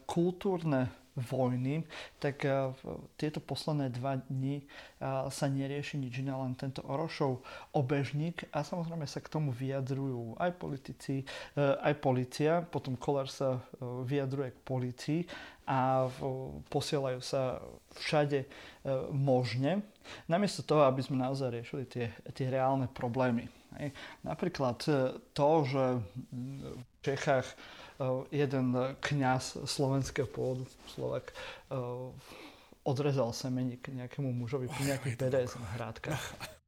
[0.06, 1.82] kultúrne vojny,
[2.22, 2.78] tak uh,
[3.18, 7.42] tieto posledné dva dni uh, sa nerieši nič iné, len tento Orošov
[7.74, 8.46] obežník.
[8.54, 11.26] A samozrejme sa k tomu vyjadrujú aj politici,
[11.58, 15.22] uh, aj policia, potom Kolár sa vyjadruje k policii
[15.68, 16.08] a
[16.72, 17.60] posielajú sa
[18.00, 18.48] všade
[19.12, 19.84] možne,
[20.32, 23.52] namiesto toho, aby sme naozaj riešili tie, tie reálne problémy.
[24.24, 24.80] Napríklad
[25.34, 25.84] to, že
[26.32, 27.48] v Čechách
[27.98, 28.06] Eh,
[28.46, 31.78] jeden kňaz slovenského pôvodu, Slovak, eh,
[32.86, 36.22] odrezal semeník nejakému mužovi pri nejakých BDSM hrádkach.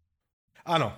[0.75, 0.89] Áno.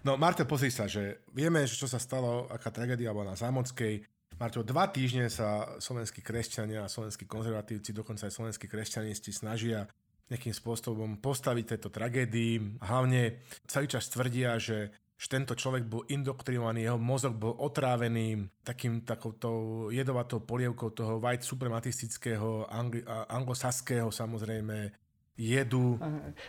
[0.00, 4.00] No, Marte, pozri sa, že vieme, že čo sa stalo, aká tragédia bola na Zámockej.
[4.40, 9.84] Marto, dva týždne sa slovenskí kresťania a slovenskí konzervatívci, dokonca aj slovenskí kresťanisti snažia
[10.32, 12.80] nejakým spôsobom postaviť tejto tragédii.
[12.80, 19.00] Hlavne celý čas tvrdia, že že tento človek bol indoktrinovaný, jeho mozog bol otrávený takým
[19.00, 25.05] takouto jedovatou polievkou toho white suprematistického, angli, anglosaského samozrejme
[25.36, 26.00] jedu.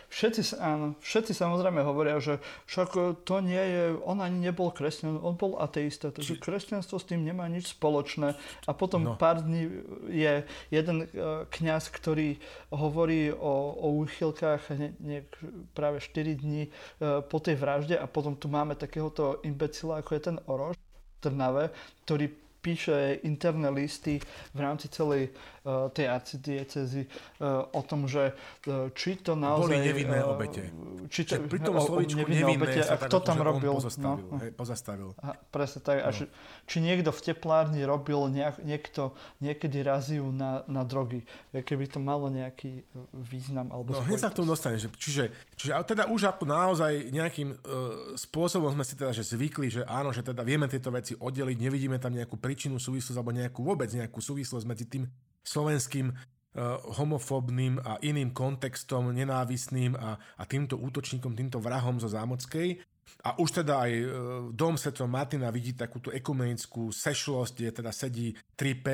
[0.08, 5.36] Všetci, áno, všetci samozrejme hovoria, že však to nie je, on ani nebol kresťan, on
[5.36, 6.42] bol ateista, takže Či...
[6.42, 8.32] kresťanstvo s tým nemá nič spoločné.
[8.64, 9.20] A potom no.
[9.20, 9.68] pár dní
[10.08, 12.40] je jeden uh, kňaz, ktorý
[12.72, 15.18] hovorí o, o úchylkách ne, ne,
[15.76, 20.22] práve 4 dní uh, po tej vražde a potom tu máme takéhoto imbecila, ako je
[20.32, 21.64] ten Oroš v Trnave,
[22.08, 24.18] ktorý píše interné listy
[24.52, 25.30] v rámci celej
[25.92, 29.68] tej arcidiecezy uh, o tom, že uh, či to naozaj...
[29.68, 30.72] Boli nevinné obete.
[31.12, 33.76] Či to, pri tom slovičku nevinné, nevinné sa a kto tam robil?
[33.76, 34.24] Pozastavil.
[34.24, 35.08] No, hej, pozastavil.
[35.20, 35.96] Aha, presne tak.
[36.00, 36.04] No.
[36.04, 36.24] A či,
[36.64, 39.12] či niekto v teplárni robil nejak, niekto
[39.44, 41.22] niekedy raziu na, na drogy.
[41.52, 43.68] Keby to malo nejaký význam.
[43.68, 44.80] Alebo no hneď sa k tomu dostane.
[44.80, 45.24] Že, čiže,
[45.56, 47.58] čiže teda už ako naozaj nejakým uh,
[48.16, 52.00] spôsobom sme si teda že zvykli, že áno, že teda vieme tieto veci oddeliť, nevidíme
[52.00, 55.04] tam nejakú príčinu, súvislosť alebo nejakú vôbec nejakú súvislosť medzi tým
[55.48, 56.16] slovenským uh,
[57.00, 62.84] homofóbnym a iným kontextom, nenávisným a, a týmto útočníkom, týmto vrahom zo Zámockej.
[63.24, 64.08] A už teda aj uh,
[64.52, 68.86] dom Svetov Martina vidí takúto ekumenickú sešlosť, kde teda sedí 3P,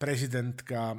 [0.00, 0.98] prezidentka, uh,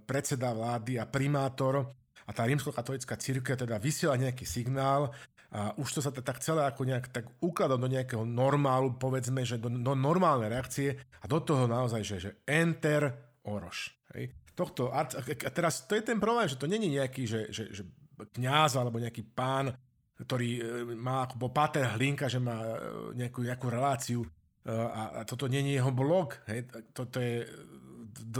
[0.00, 1.84] predseda vlády a primátor
[2.26, 5.14] a tá rímskokatolická církev teda vysiela nejaký signál,
[5.56, 9.62] a už to sa tak celé ako nejak tak ukladá do nejakého normálu, povedzme, že
[9.62, 13.14] do, do normálnej reakcie a do toho naozaj, že, že enter
[13.46, 13.94] Oroš.
[14.12, 14.34] Hej.
[14.56, 15.04] Tohto, a
[15.52, 17.84] teraz to je ten problém, že to není nejaký, že, že, že
[18.16, 19.68] kňaz alebo nejaký pán,
[20.16, 20.60] ktorý e,
[20.96, 22.76] má ako Pater Hlinka, že má e,
[23.20, 24.28] nejakú, nejakú reláciu e,
[24.72, 26.40] a, a toto není jeho blog.
[26.48, 26.72] Hej.
[26.96, 27.44] Toto je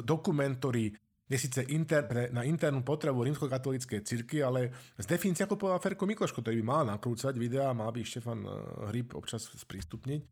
[0.00, 0.88] dokument, ktorý
[1.28, 6.08] je síce inter, pre, na internú potrebu rímskokatolíckej cirky, ale z definície, ako povedal Ferko
[6.08, 8.46] Mikloško, ktorý by mal nakrúcať videá, mal by Štefan
[8.88, 10.22] Hryb občas sprístupniť,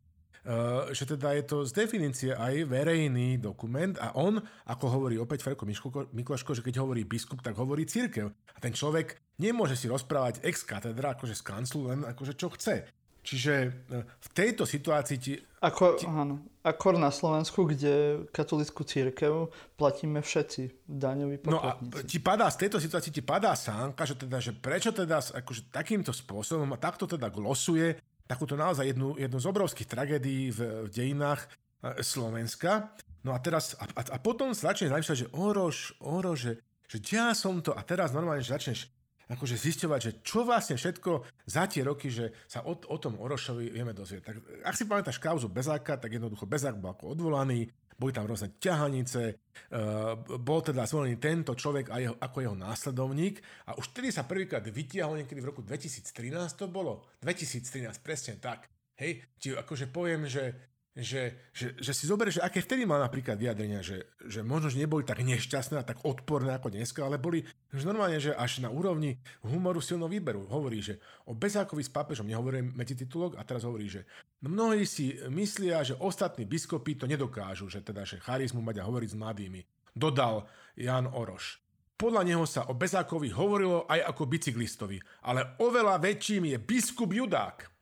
[0.93, 4.37] že teda je to z definície aj verejný dokument a on,
[4.69, 5.65] ako hovorí opäť Ferko
[6.13, 8.29] Mikloško, že keď hovorí biskup, tak hovorí církev.
[8.29, 12.85] A ten človek nemôže si rozprávať ex katedra, akože z kanclu, len akože čo chce.
[13.25, 13.69] Čiže e,
[14.05, 15.33] v tejto situácii ti...
[15.65, 16.05] Ako, ti...
[16.05, 21.89] Áno, ako na Slovensku, kde katolickú církev platíme všetci daňoví poplatníci.
[21.89, 25.41] No a ti padá, z tejto situácii ti padá sánka, že, teda, že prečo teda
[25.41, 30.59] akože takýmto spôsobom a takto teda glosuje takúto naozaj jednu, jednu z obrovských tragédií v,
[30.85, 32.93] v dejinách e, Slovenska.
[33.25, 36.53] No a teraz, a, a, a potom sa začne zamýšľať, že orož, orož, že,
[36.89, 38.79] že ja som to, a teraz normálne, že začneš
[39.25, 43.73] akože zisťovať, že čo vlastne všetko za tie roky, že sa o, o tom Orošovi
[43.73, 44.21] vieme dozvieť.
[44.21, 47.65] Tak ak si pamätáš kauzu Bezáka, tak jednoducho Bezák bol ako odvolaný,
[47.95, 53.39] boli tam rôzne ťahanice, uh, bol teda zvolený tento človek a jeho, ako jeho následovník
[53.71, 56.11] a už vtedy sa prvýkrát vytiahol niekedy v roku 2013
[56.59, 57.07] to bolo?
[57.23, 58.67] 2013, presne tak.
[58.95, 63.83] Hej, či akože poviem, že že, že, že si zoberieš, aké vtedy mal napríklad vyjadrenia,
[63.83, 67.43] že, že možno, že neboli tak nešťastné a tak odporné ako dneska, ale boli
[67.75, 70.47] že normálne, že až na úrovni humoru silno výberu.
[70.47, 74.07] Hovorí, že o Bezákovi s pápežom nehovorí medzi-titulok a teraz hovorí, že
[74.39, 79.09] mnohí si myslia, že ostatní biskopy to nedokážu, že teda, že charizmu mať a hovoriť
[79.11, 79.61] s mladými.
[79.91, 80.47] Dodal
[80.79, 81.59] Jan Oroš.
[81.95, 87.74] Podľa neho sa o Bezákovi hovorilo aj ako bicyklistovi, ale oveľa väčším je biskup Judák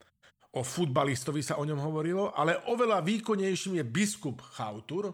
[0.54, 5.10] o futbalistovi sa o ňom hovorilo, ale oveľa výkonnejším je biskup Chautur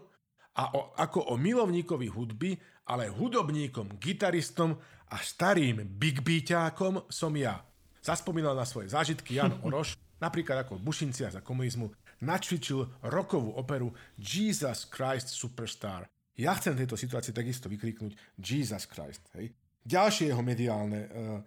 [0.60, 2.52] a o, ako o milovníkovi hudby,
[2.92, 4.76] ale hudobníkom, gitaristom
[5.10, 7.64] a starým big beatákom som ja.
[8.04, 11.88] Zaspomínal na svoje zážitky Jan Oroš, napríklad ako v Bušinciach za komunizmu,
[12.20, 16.04] načvičil rokovú operu Jesus Christ Superstar.
[16.36, 19.24] Ja chcem v tejto situácii takisto vykriknúť Jesus Christ.
[19.36, 19.56] Hej.
[19.84, 21.40] Ďalšie jeho mediálne uh,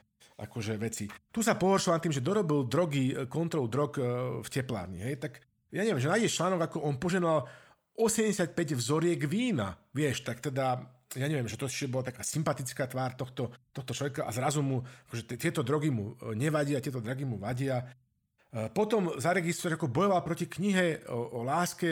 [0.46, 1.08] akože veci.
[1.32, 4.06] Tu sa pohoršoval tým, že dorobil drogy, e, kontrolu drog uh,
[4.44, 5.00] v teplárni.
[5.02, 5.16] Hej.
[5.24, 5.34] Tak
[5.74, 7.48] ja neviem, že nájdeš článok, ako on poženoval
[7.96, 9.78] 85 vzoriek vína.
[9.94, 10.82] Vieš, tak teda
[11.14, 15.38] ja neviem, že to bola taká sympatická tvár tohto, tohto človeka a zrazu mu, akože
[15.38, 17.86] tieto drogy mu nevadia, tieto drogy mu vadia.
[18.74, 21.90] Potom zaregistruje, ako bojoval proti knihe o, o láske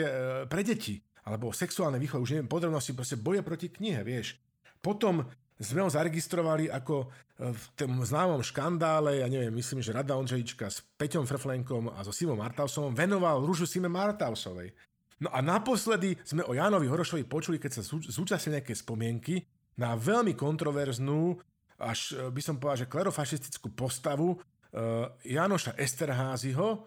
[0.50, 4.42] pre deti alebo o sexuálnej výchove, už neviem podrobnosti, proste boje proti knihe, vieš.
[4.82, 5.22] Potom
[5.62, 7.06] sme ho zaregistrovali ako e,
[7.54, 12.10] v tom známom škandále, ja neviem, myslím, že Rada Ondřejička s Peťom Frflenkom a so
[12.10, 14.74] Simom Martausovom venoval rúžu Sime Martausovej.
[15.22, 19.38] No a naposledy sme o Jánovi Horošovi počuli, keď sa zúčastnili nejaké spomienky
[19.78, 21.38] na veľmi kontroverznú,
[21.78, 26.82] až e, by som povedal, že klerofašistickú postavu uh, Janoša Esterházyho uh,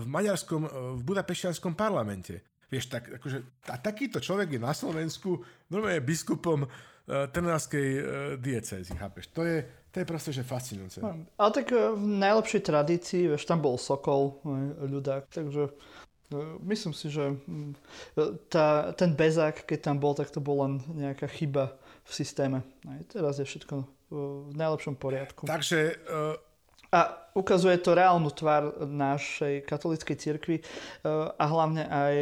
[0.00, 2.44] v maďarskom, uh, v budapešťanskom parlamente.
[2.72, 6.64] Vieš, tak, akože, a takýto človek je na Slovensku normálne biskupom
[7.06, 8.04] Trnavskej uh,
[8.38, 9.26] diecézy, chápeš?
[9.34, 11.02] To je, to je proste, že fascinujúce.
[11.02, 14.38] No, ale tak uh, v najlepšej tradícii, vieš, tam bol Sokol,
[14.86, 15.74] ľudák, takže
[16.64, 17.76] myslím si, že um,
[18.48, 21.76] tá, ten bezák, keď tam bol, tak to bol len nejaká chyba
[22.06, 22.58] v systéme.
[22.88, 25.48] Aj teraz je všetko v najlepšom poriadku.
[25.48, 25.96] Takže
[26.92, 30.62] a ukazuje to reálnu tvár našej katolíckej cirkvi e,
[31.32, 32.14] a hlavne aj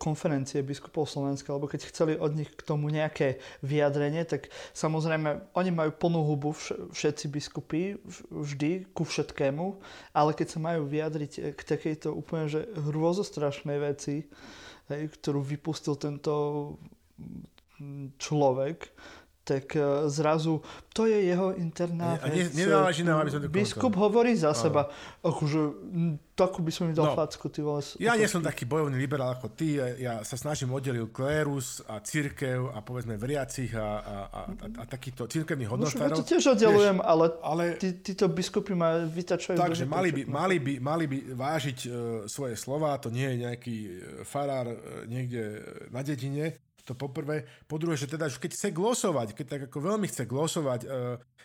[0.00, 5.70] konferencie biskupov Slovenska, lebo keď chceli od nich k tomu nejaké vyjadrenie, tak samozrejme oni
[5.76, 6.56] majú plnú hubu
[6.88, 8.00] všetci biskupy
[8.32, 9.76] vždy ku všetkému,
[10.16, 14.24] ale keď sa majú vyjadriť k takejto úplne že hrôzostrašnej veci,
[14.88, 16.32] ktorú vypustil tento
[18.16, 18.88] človek,
[19.48, 20.60] tak e, zrazu
[20.92, 22.52] to je jeho interná vec.
[22.52, 22.68] Ne,
[23.00, 24.60] iná, aby som to Biskup hovorí za Aha.
[24.60, 24.82] seba.
[25.24, 25.60] Akože,
[26.36, 27.80] takú by som mi dal no, facku, ty vole.
[27.96, 29.78] Ja nie som taký bojovný liberál ako ty.
[29.78, 34.84] Ja sa snažím oddeliť klérus a církev a povedzme veriacich a, a, a, a, a
[34.84, 36.18] takýto církevných hodnotárov.
[36.18, 39.56] No, to tiež oddelujem, ale, ale tí, títo biskupy ma vytačajú.
[39.56, 41.92] Takže mali by, mali, by, mali by vážiť uh,
[42.28, 42.98] svoje slova.
[43.00, 43.90] To nie je nejaký e,
[44.26, 45.62] farár uh, niekde
[45.94, 47.44] na dedine to poprvé.
[47.68, 50.88] Po druhé, že teda, keď chce glosovať, keď tak ako veľmi chce glosovať e,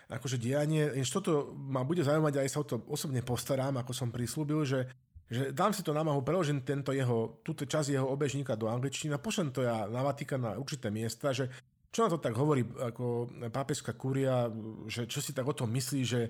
[0.07, 4.07] akože dianie, než toto ma bude zaujímať, aj sa o to osobne postarám, ako som
[4.07, 4.87] prislúbil, že
[5.33, 9.23] že dám si to námahu, preložím tento jeho, túto časť jeho obežníka do angličtiny a
[9.23, 11.49] pošlem to ja na Vatikán na určité miesta, že
[11.89, 14.49] čo na to tak hovorí ako pápežská kúria,
[14.85, 16.21] že čo si tak o tom myslí, že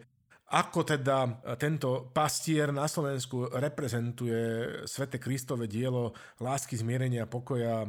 [0.53, 4.39] ako teda tento pastier na Slovensku reprezentuje
[4.85, 7.87] Svete Kristove dielo lásky, zmierenia, pokoja,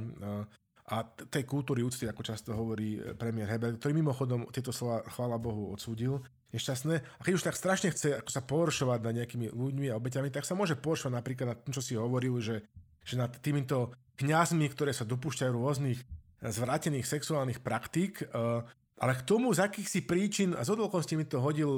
[0.85, 1.01] a
[1.33, 5.73] tej kultúry úcty, ako často hovorí eh, premiér Heber, ktorý mimochodom tieto slova, chvála Bohu,
[5.73, 6.21] odsúdil,
[6.53, 6.95] nešťastné.
[7.01, 10.45] A keď už tak strašne chce ako sa pohoršovať nad nejakými ľuďmi a obeťami, tak
[10.45, 12.69] sa môže pohoršovať napríklad nad tým, čo si hovoril, že,
[13.01, 18.61] že nad týmito kňazmi, ktoré sa dopúšťajú rôznych eh, zvrátených sexuálnych praktík, uh,
[19.05, 21.69] ale k tomu, z akých si príčin, a z odvolkosti mi to hodil,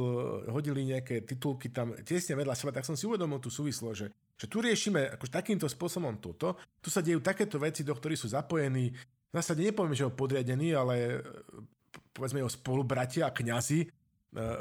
[0.46, 4.46] hodili nejaké titulky tam tesne vedľa seba, tak som si uvedomil tú súvislo, že, že
[4.46, 8.94] tu riešime akože takýmto spôsobom toto, tu sa dejú takéto veci, do ktorých sú zapojení,
[8.94, 11.20] v zásade nepoviem, že ho podriadení, ale
[12.14, 13.86] povedzme jeho spolubratia a kňazi e,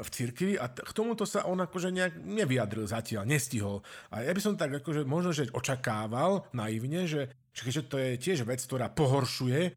[0.04, 0.60] v cirkvi.
[0.60, 3.80] A k tomuto sa on akože nejak nevyjadril zatiaľ, nestihol.
[4.12, 8.44] A ja by som tak akože možno, že očakával naivne, že, že to je tiež
[8.44, 9.70] vec, ktorá pohoršuje e,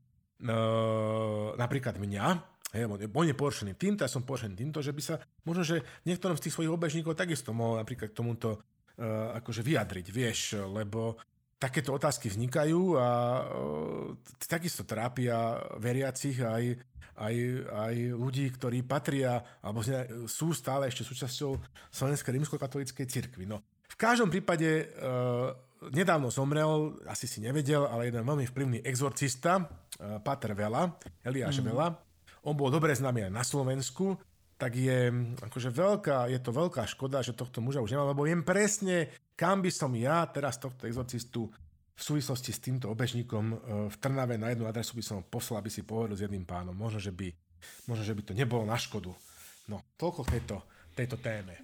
[1.56, 2.28] napríklad mňa,
[2.70, 6.38] Hej, on, je, poršený týmto, ja som poršený týmto, že by sa možno, že niektorom
[6.38, 11.18] z tých svojich obežníkov takisto mohol napríklad k tomuto uh, akože vyjadriť, vieš, lebo
[11.58, 14.14] takéto otázky vznikajú a uh,
[14.46, 16.78] takisto trápia veriacich aj,
[17.18, 17.36] aj,
[17.74, 19.82] aj ľudí, ktorí patria alebo
[20.30, 21.58] sú stále ešte súčasťou
[21.90, 23.50] Slovenskej rímskokatolíckej cirkvi.
[23.50, 25.58] No, v každom prípade uh,
[25.90, 30.86] nedávno zomrel, asi si nevedel, ale jeden veľmi vplyvný exorcista, uh, Pater Vela,
[31.26, 31.66] Eliáš mm.
[31.66, 31.98] Vela,
[32.44, 34.16] on bol dobre známy aj na Slovensku,
[34.60, 35.08] tak je,
[35.40, 39.08] akože veľká, je to veľká škoda, že tohto muža už nemá, lebo viem presne,
[39.40, 41.48] kam by som ja teraz tohto exorcistu
[42.00, 43.56] v súvislosti s týmto obežníkom e,
[43.92, 46.76] v Trnave na jednu adresu by som poslal, aby si povedal s jedným pánom.
[46.76, 47.28] Možno, že by,
[47.88, 49.12] možno, že by to nebolo na škodu.
[49.68, 50.56] No, toľko k tejto,
[50.96, 51.60] tejto téme.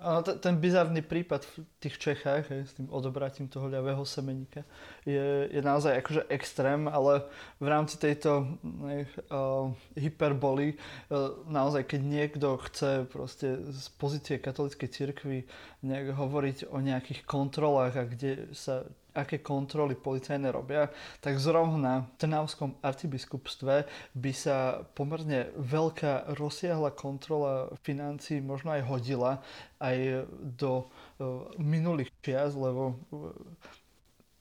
[0.00, 4.64] Áno, ten bizarný prípad v tých Čechách hej, s tým odobratím toho ľavého semeníka
[5.04, 7.24] je, je naozaj akože extrém, ale
[7.60, 14.88] v rámci tejto hej, uh, hyperboly uh, naozaj, keď niekto chce proste z pozície katolíckej
[14.88, 15.38] cirkvi
[15.80, 20.86] nejak hovoriť o nejakých kontrolách a kde sa aké kontroly policajné robia,
[21.18, 29.32] tak zrovna v Trnavskom arcibiskupstve by sa pomerne veľká rozsiahla kontrola financí možno aj hodila
[29.82, 33.00] aj do uh, minulých čias, lebo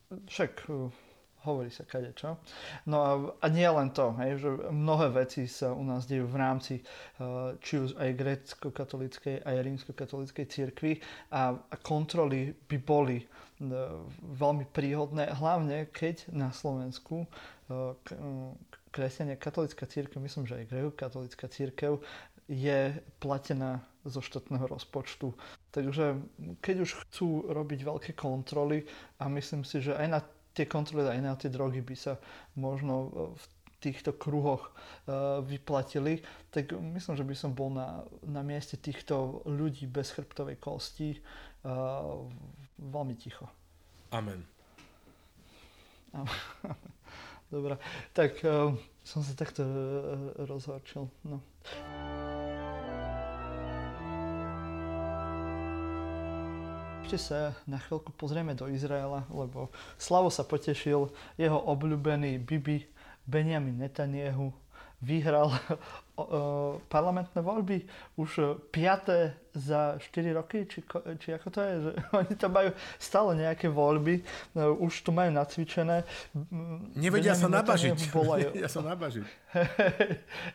[0.10, 0.90] však uh,
[1.48, 2.36] hovorí sa kade čo.
[2.90, 6.38] No a, a nie len to, hej, že mnohé veci sa u nás dejú v
[6.38, 11.00] rámci uh, či už aj grécko-katolíckej, aj rímsko-katolíckej cirkvi
[11.32, 17.30] a, a kontroly by boli uh, veľmi príhodné, hlavne keď na Slovensku
[18.90, 22.02] kresťania katolická církev, myslím, že aj grécko-katolická církev
[22.50, 25.34] je platená zo štátneho rozpočtu.
[25.72, 26.18] Takže
[26.60, 28.90] keď už chcú robiť veľké kontroly
[29.22, 30.20] a myslím si, že aj na
[30.54, 32.20] tie kontroly aj na tie drogy by sa
[32.58, 33.44] možno e, v
[33.80, 34.76] týchto kruhoch
[35.08, 36.20] uh, vyplatili,
[36.52, 42.28] tak myslím, že by som bol na, na mieste týchto ľudí bez chrbtovej kosti uh,
[42.76, 43.48] veľmi ticho.
[44.12, 44.44] Amen.
[47.56, 47.80] Dobre,
[48.12, 48.44] tak
[49.08, 49.64] som sa takto
[50.44, 51.08] rozhorčil.
[51.24, 51.40] No.
[57.10, 61.10] Ešte sa na chvíľku pozrieme do Izraela, lebo Slavo sa potešil,
[61.42, 62.86] jeho obľúbený Bibi
[63.26, 64.54] Benjamin Netanyahu
[65.00, 65.56] vyhral
[66.92, 67.88] parlamentné voľby
[68.20, 70.84] už piaté za 4 roky, či,
[71.20, 74.22] či ako to je, že oni tam majú stále nejaké voľby,
[74.54, 76.04] no, už tu majú nacvičené.
[76.96, 77.96] Nevedia sa nabažiť.
[78.36, 78.42] Aj...
[78.46, 79.26] Nevedia sa nabažiť.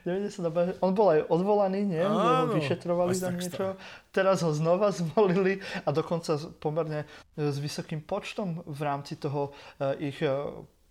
[0.07, 0.75] Nevedia sa nabažiť.
[0.85, 2.05] On bol aj odvolaný, nie?
[2.05, 3.75] Áno, vyšetrovali tam niečo.
[4.15, 9.51] Teraz ho znova zvolili a dokonca pomerne s vysokým počtom v rámci toho
[9.99, 10.23] ich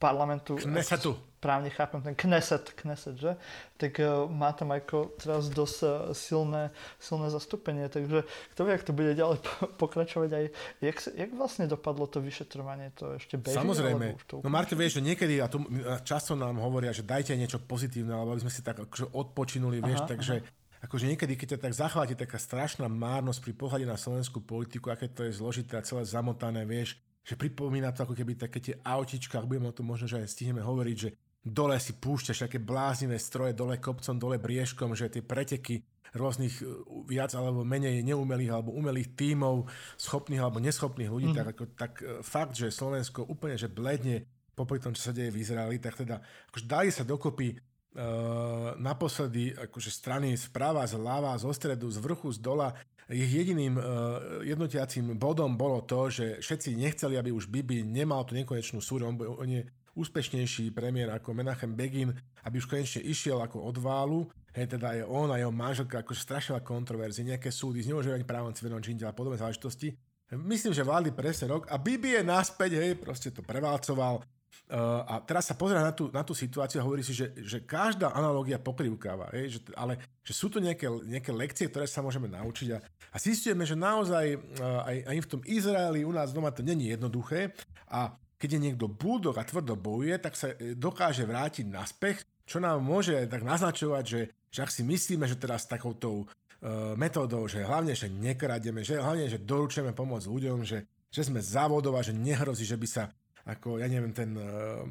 [0.04, 0.60] parlamentu.
[0.60, 1.16] Knesetu.
[1.40, 3.32] Právne chápem, ten Kneset, Kneset, že?
[3.80, 8.84] Tak uh, má tam ako teraz dosť uh, silné, silné zastúpenie, takže kto vie, ak
[8.84, 9.40] to bude ďalej
[9.82, 10.46] pokračovať aj,
[10.84, 13.60] jak, jak vlastne dopadlo to vyšetrovanie, to ešte beží?
[13.60, 14.20] Samozrejme.
[14.28, 14.44] To...
[14.44, 15.64] No Marte, vieš, že niekedy, a tu
[16.04, 20.04] často nám hovoria, že dajte niečo pozitívne, alebo aby sme si tak akože odpočinuli, vieš,
[20.04, 23.96] aha, takže aha akože niekedy, keď ťa tak zachváti taká strašná márnosť pri pohľade na
[23.96, 28.36] slovenskú politiku, aké to je zložité a celé zamotané, vieš, že pripomína to ako keby
[28.36, 31.10] také tie autička, ak budeme o tom možno, že aj stihneme hovoriť, že
[31.44, 36.66] dole si púšťaš také bláznivé stroje, dole kopcom, dole briežkom, že tie preteky rôznych e,
[37.10, 39.66] viac alebo menej neumelých alebo umelých tímov,
[39.98, 41.36] schopných alebo neschopných ľudí, mm.
[41.36, 45.34] tak, ako, tak e, fakt, že Slovensko úplne že bledne popri tom, čo sa deje
[45.34, 46.22] v Izraeli, tak teda
[46.54, 47.58] akože dali sa dokopy
[47.98, 52.70] uh, naposledy akože strany správa, zľava, zo stredu, z vrchu, z dola
[53.12, 53.84] ich jediným uh,
[54.48, 59.12] jednotiacím bodom bolo to, že všetci nechceli, aby už Bibi nemal tú nekonečnú súru.
[59.12, 62.16] On, on je úspešnejší premiér ako Menachem Begin,
[62.48, 64.20] aby už konečne išiel ako od válu.
[64.54, 68.82] Hej, teda je on a jeho manželka akože strašila kontroverzie, nejaké súdy, zneužívanie právom civilného
[68.82, 69.94] činiteľa a podobné záležitosti.
[70.34, 74.26] Myslím, že vládli presne rok a Bibi je naspäť, hej, proste to prevalcoval
[74.64, 77.62] Uh, a teraz sa pozera na tú, na tú situáciu a hovorí si, že, že
[77.62, 82.32] každá analogia pokrivkáva, je, že, ale že sú to nejaké, nejaké lekcie, ktoré sa môžeme
[82.32, 82.80] naučiť a,
[83.12, 86.90] a zistujeme, že naozaj uh, aj, aj v tom Izraeli u nás doma to není
[86.90, 87.52] jednoduché
[87.92, 92.60] a keď je niekto bulldog a tvrdo bojuje, tak sa e, dokáže vrátiť naspäť, čo
[92.60, 97.64] nám môže tak naznačovať, že, že ak si myslíme, že teraz takouto uh, metódou, že
[97.64, 102.12] hlavne, že nekrademe, že hlavne, že doručujeme pomoc ľuďom, že, že sme závodov a že
[102.12, 103.08] nehrozí, že by sa
[103.44, 104.84] ako, ja neviem, ten uh,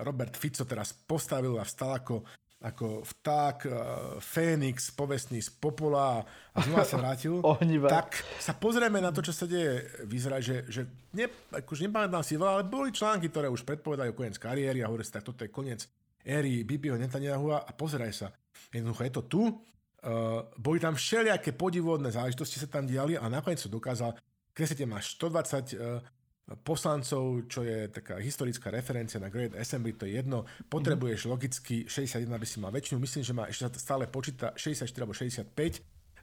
[0.00, 2.24] Robert Fico teraz postavil a vstal ako,
[2.64, 3.74] ako vták, uh,
[4.16, 7.44] Fénix, povestný z popola a znova sa vrátil,
[7.92, 10.82] tak sa pozrieme na to, čo sa deje v Izraeli, že, že
[11.12, 15.04] ne, akože nepamätám si veľa, ale boli články, ktoré už predpovedajú koniec kariéry a hovorí
[15.04, 15.84] sa, tak toto je koniec
[16.24, 18.28] éry Bibiho Netanyahu a pozeraj sa.
[18.72, 19.42] Jednoducho je to tu,
[19.98, 24.14] Uh, boli tam všelijaké podivodné záležitosti sa tam diali a nakoniec sa dokázal,
[24.54, 25.98] keď máš 120 uh,
[26.56, 30.48] poslancov, čo je taká historická referencia na Great Assembly, to je jedno.
[30.68, 31.34] Potrebuješ mm-hmm.
[31.34, 32.96] logicky 61, aby si mal väčšinu.
[32.96, 35.52] Myslím, že má ešte stále počíta 64 alebo 65.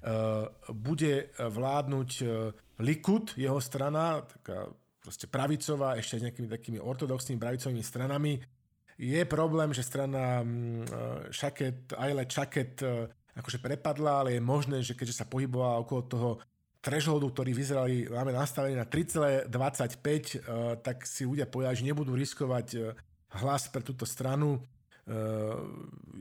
[0.06, 4.70] Uh, bude vládnuť uh, Likud, jeho strana, taká
[5.02, 8.42] proste pravicová, ešte s nejakými takými ortodoxnými pravicovými stranami.
[8.98, 10.48] Je problém, že strana uh,
[11.30, 13.06] Šaket, Aile Čaket uh,
[13.36, 16.30] akože prepadla, ale je možné, že keďže sa pohybovala okolo toho
[16.86, 20.38] thresholdu, ktorý vyzerali, máme nastavený na 3,25, uh, eh,
[20.86, 22.94] tak si ľudia povedali, že nebudú riskovať uh,
[23.42, 24.62] hlas pre túto stranu.
[25.06, 25.66] Uh,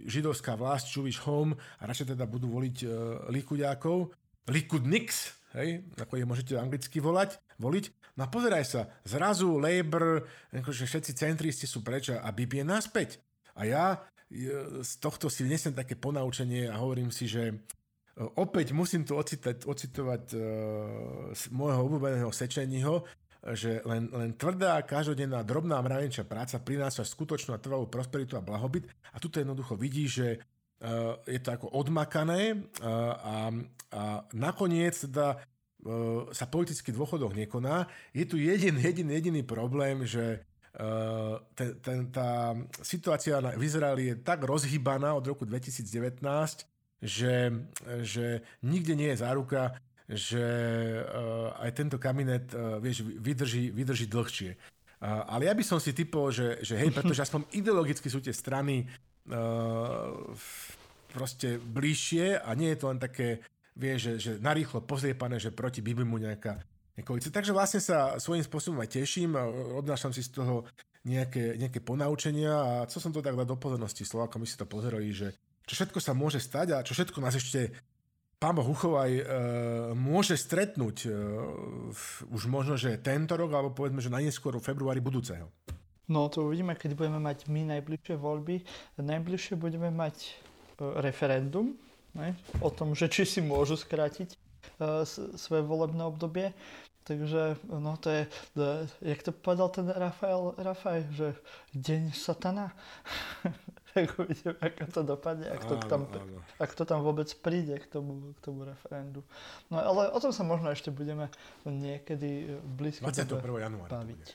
[0.09, 2.91] židovská vlast, Jewish Home a radšej teda budú voliť uh,
[3.33, 4.13] Likuďákov.
[4.49, 7.85] Likudniks, hej, ako je môžete anglicky volať, voliť.
[8.17, 13.11] No a pozeraj sa, zrazu Labour, akože všetci centristi sú preč a Bibi je naspäť.
[13.57, 13.85] A ja
[14.83, 17.55] z tohto si nesem také ponaučenie a hovorím si, že
[18.15, 20.43] Opäť musím tu ocitať, ocitovať uh,
[21.51, 23.03] môjho obľúbeného Sečeního.
[23.53, 28.87] že len, len tvrdá, každodenná, drobná mravenčia práca prináša skutočnú a trvalú prosperitu a blahobyt.
[29.13, 32.63] A tu jednoducho vidí, že uh, je to ako odmakané uh,
[33.19, 33.37] a,
[33.91, 34.03] a
[34.33, 35.43] nakoniec teda
[36.33, 37.85] sa politický dôchodok nekoná.
[38.17, 40.41] Je tu jeden, jeden, jediný problém, že
[41.53, 46.25] ten, ten, tá situácia v Izraeli je tak rozhybaná od roku 2019,
[47.05, 47.53] že,
[48.01, 49.77] že nikde nie je záruka,
[50.09, 50.41] že
[51.05, 54.57] uh, aj tento kabinet uh, vieš, vydrží, vydrží dlhšie.
[54.57, 58.33] Uh, ale ja by som si typol, že, že hej, pretože aspoň ideologicky sú tie
[58.33, 58.89] strany
[59.29, 60.13] uh,
[61.13, 63.45] proste bližšie a nie je to len také,
[63.77, 66.61] vieš, že, že narýchlo pozriepané, že proti by mu nejaká
[66.95, 67.35] Nekolice.
[67.35, 69.35] Takže vlastne sa svojím spôsobom aj teším
[69.75, 70.63] odnášam si z toho
[71.03, 74.63] nejaké, nejaké ponaučenia a co som to tak dať do pozornosti Slovákom, my si to
[74.63, 75.35] pozerali, že
[75.65, 77.73] čo všetko sa môže stať a čo všetko nás ešte
[78.37, 79.23] pán Boh Uchovaj e,
[79.97, 81.09] môže stretnúť e,
[82.29, 85.49] už možno, že tento rok, alebo povedzme, že najneskôr v februári budúceho.
[86.05, 88.61] No to uvidíme, keď budeme mať my najbližšie voľby.
[89.01, 90.33] Najbližšie budeme mať e,
[91.01, 91.73] referendum
[92.13, 92.37] ne?
[92.61, 94.39] o tom, že či si môžu skrátiť e,
[95.41, 96.53] svoje volebné obdobie.
[97.05, 98.23] Takže no to je,
[98.57, 101.37] to, jak to povedal ten Rafael, Rafael, že
[101.77, 102.73] deň satana.
[103.95, 106.43] tak uvidíme, ako to dopadne, ak to, tam, áno.
[106.59, 109.23] ak to tam vôbec príde k tomu, k tomu referendu.
[109.71, 111.31] No ale o tom sa možno ešte budeme
[111.63, 113.39] niekedy v blízkej 21.
[113.71, 114.27] januára baviť.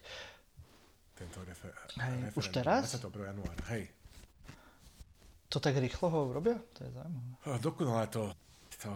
[1.20, 2.95] Tento refer- hej, už teraz?
[2.95, 3.36] 21.
[3.36, 3.91] januára, hej.
[5.51, 6.55] To tak rýchlo ho urobia?
[6.78, 7.60] To je zaujímavé.
[7.60, 8.32] Dokonale to,
[8.80, 8.89] to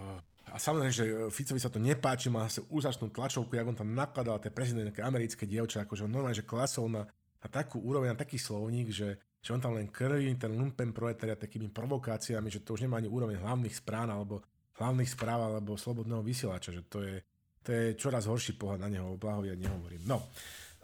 [0.54, 4.38] a samozrejme, že Ficovi sa to nepáči, má sa úžasnú tlačovku, jak on tam nakladal
[4.38, 7.10] tie prezidentské americké dievča, akože on normálne, že klasol na,
[7.42, 11.36] na takú úroveň, na taký slovník, že, že on tam len krví ten lumpen proletariat
[11.36, 14.40] takými provokáciami, že to už nemá ani úroveň hlavných správ alebo
[14.80, 17.20] hlavných správ alebo slobodného vysielača, že to je,
[17.60, 20.08] to je čoraz horší pohľad na neho, blahovia nehovorím.
[20.08, 20.24] No,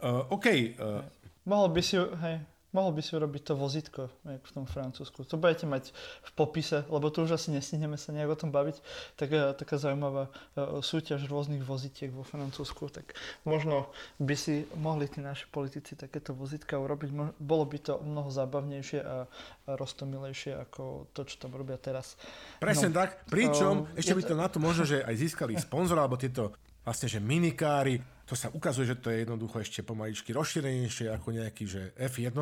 [0.04, 0.48] uh, OK.
[0.76, 1.02] Uh,
[1.48, 2.36] Mohol by si, hej,
[2.70, 5.26] Mohol by si urobiť to vozítko, jak v tom Francúzsku.
[5.26, 5.90] To budete mať
[6.22, 8.78] v popise, lebo tu už asi nestihneme sa nejak o tom baviť.
[9.18, 12.94] Tak, taká zaujímavá e, súťaž rôznych vozítiek vo Francúzsku.
[12.94, 13.90] Tak možno
[14.22, 17.42] by si mohli tí naši politici takéto vozítka urobiť.
[17.42, 22.22] Bolo by to mnoho zábavnejšie a, a roztomilejšie ako to, čo tam robia teraz.
[22.62, 23.26] Presne no, tak.
[23.34, 26.54] Pričom, uh, ešte by to na to možno, že aj získali sponzora, alebo tieto
[26.90, 31.64] vlastne, že minikári, to sa ukazuje, že to je jednoducho ešte pomaličky rozšírenejšie ako nejaký,
[31.70, 32.34] že F1.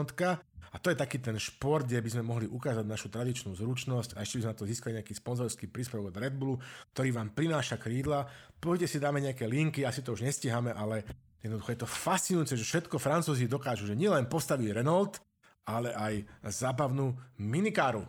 [0.71, 4.23] A to je taký ten šport, kde by sme mohli ukázať našu tradičnú zručnosť a
[4.23, 6.59] ešte by sme na to získali nejaký sponzorský príspevok od Red Bullu,
[6.95, 8.27] ktorý vám prináša krídla.
[8.55, 11.07] Poďte si dáme nejaké linky, asi to už nestihame, ale
[11.43, 15.23] jednoducho je to fascinujúce, že všetko Francúzi dokážu, že nielen postaví Renault,
[15.67, 16.13] ale aj
[16.51, 18.03] zábavnú minikáru.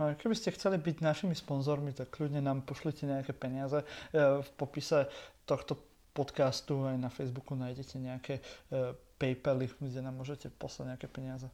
[0.00, 3.84] Keby ste chceli byť našimi sponzormi, tak kľudne nám pošlite nejaké peniaze.
[4.12, 5.12] E, v popise
[5.44, 5.76] tohto
[6.16, 8.34] podcastu aj na Facebooku nájdete nejaké
[8.72, 11.48] e, PayPaly, kde nám môžete poslať nejaké peniaze.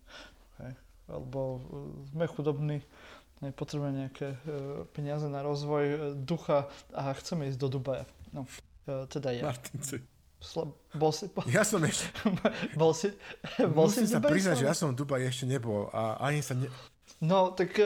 [0.54, 0.72] Okay.
[1.10, 1.60] Lebo e,
[2.14, 2.76] sme chudobní,
[3.54, 4.34] potrebujeme nejaké
[4.90, 8.02] peniaze na rozvoj ducha a chceme ísť do Dubaja.
[8.34, 8.50] No,
[8.86, 9.46] teda ja.
[9.46, 10.02] Martinci.
[10.42, 11.30] Sla- bol si...
[11.30, 11.46] Po...
[11.46, 12.10] Ja som ešte...
[12.82, 13.14] bol si...
[13.62, 16.58] Bol Musím si sa priznať, že ja som v Dubaji ešte nebol a ani sa
[16.58, 16.66] ne...
[17.22, 17.78] No, tak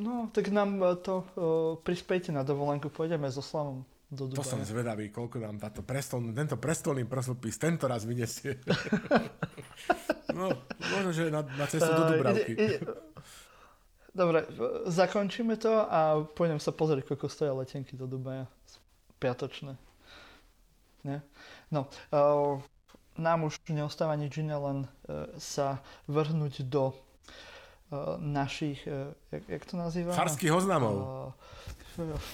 [0.00, 1.24] No, tak nám e, to uh,
[1.84, 4.40] prispejte na dovolenku, pôjdeme so Slavom do Dubaja.
[4.40, 8.56] To som zvedavý, koľko nám táto prestol, tento prestolný prosopis tento raz vyniesie.
[10.38, 12.52] no, možno, že na, na cestu do Dubravky.
[12.56, 12.88] Uh, ide, ide.
[14.10, 14.42] Dobre,
[14.90, 18.48] zakončíme to a pôjdem sa pozrieť, koľko stoja letenky do Dubaja.
[19.20, 19.76] Piatočné.
[21.04, 21.20] Nie?
[21.68, 22.56] No, uh,
[23.20, 27.09] nám už neostáva nič iné, len uh, sa vrhnúť do Eh,
[28.18, 28.86] našich,
[29.32, 30.14] jak, jak to nazýva?
[30.14, 30.94] Farských oznamov.
[30.94, 31.34] Uh,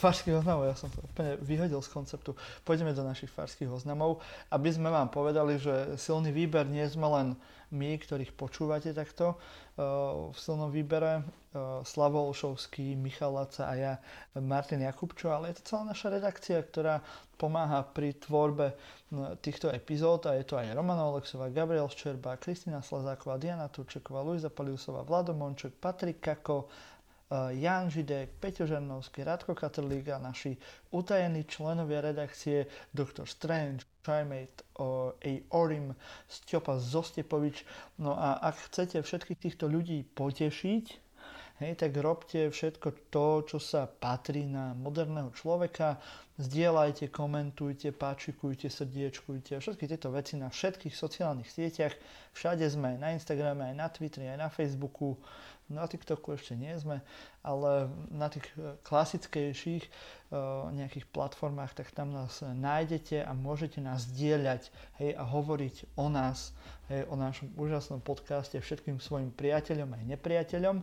[0.05, 2.37] farských oznamov, ja som to úplne vyhodil z konceptu.
[2.63, 4.21] Pôjdeme do našich farských oznamov,
[4.53, 7.27] aby sme vám povedali, že silný výber nie sme len
[7.75, 13.93] my, ktorých počúvate takto uh, v silnom výbere, uh, Slavo Olšovský, Michal Laca a ja,
[14.39, 17.03] Martin Jakubčo, ale je to celá naša redakcia, ktorá
[17.37, 18.73] pomáha pri tvorbe
[19.45, 24.49] týchto epizód a je to aj Romana Oleksová, Gabriel Ščerba, Kristina Slazáková, Diana Turčeková, Luisa
[24.49, 26.65] Paliusová, Vlado Monček, Patrik Kako,
[27.53, 30.55] Jan Židek, Peťo Žernovský, Radko Katrlík a naši
[30.95, 33.27] utajení členovia redakcie Dr.
[33.27, 35.11] Strange, Trimate, A.
[35.51, 35.99] Orim,
[36.79, 37.67] Zostepovič.
[37.99, 41.03] No a ak chcete všetkých týchto ľudí potešiť,
[41.57, 45.97] Hej, tak robte všetko to, čo sa patrí na moderného človeka.
[46.37, 51.97] zdieľajte, komentujte, páčikujte, srdiečkujte, všetky tieto veci na všetkých sociálnych sieťach.
[52.37, 55.17] Všade sme, na Instagrame, aj na Twitteri, aj na Facebooku,
[55.67, 57.03] na TikToku ešte nie sme,
[57.43, 59.91] ale na tých e, klasickejších e,
[60.71, 64.71] nejakých platformách, tak tam nás nájdete a môžete nás zdieľať
[65.03, 66.55] hej, a hovoriť o nás,
[66.87, 70.77] hej, o našom úžasnom podcaste všetkým svojim priateľom aj nepriateľom.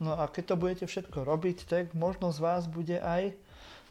[0.00, 3.36] No a keď to budete všetko robiť, tak možno z vás bude aj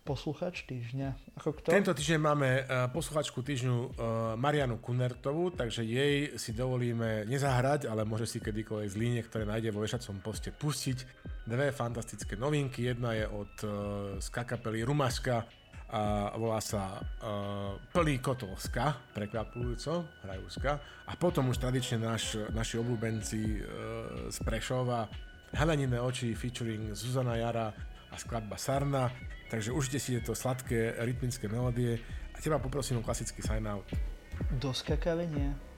[0.10, 1.38] posluchač týždňa.
[1.38, 1.70] Ako kto?
[1.70, 3.89] Tento týždeň máme uh, posluchačku týždňu uh,
[4.34, 9.70] Marianu Kunertovú, takže jej si dovolíme nezahrať, ale môže si kedykoľvek z línie, ktoré nájde
[9.70, 11.30] vo vešacom poste pustiť.
[11.45, 12.89] Dve fantastické novinky.
[12.89, 13.53] Jedna je od
[14.22, 15.45] skakapely Rumaška
[15.89, 20.78] a volá sa uh, Plný kotolska, prekvapujúco, hrajúska.
[21.10, 23.62] A potom už tradične naš, naši obľúbenci uh,
[24.30, 25.10] z Prešova,
[25.49, 27.74] Helenine oči featuring Zuzana Jara
[28.10, 29.10] a skladba Sarna.
[29.50, 31.97] Takže užite si tieto sladké rytmické melódie
[32.34, 33.86] a teba poprosím o klasický sign out.
[34.62, 35.68] Do skakavenia.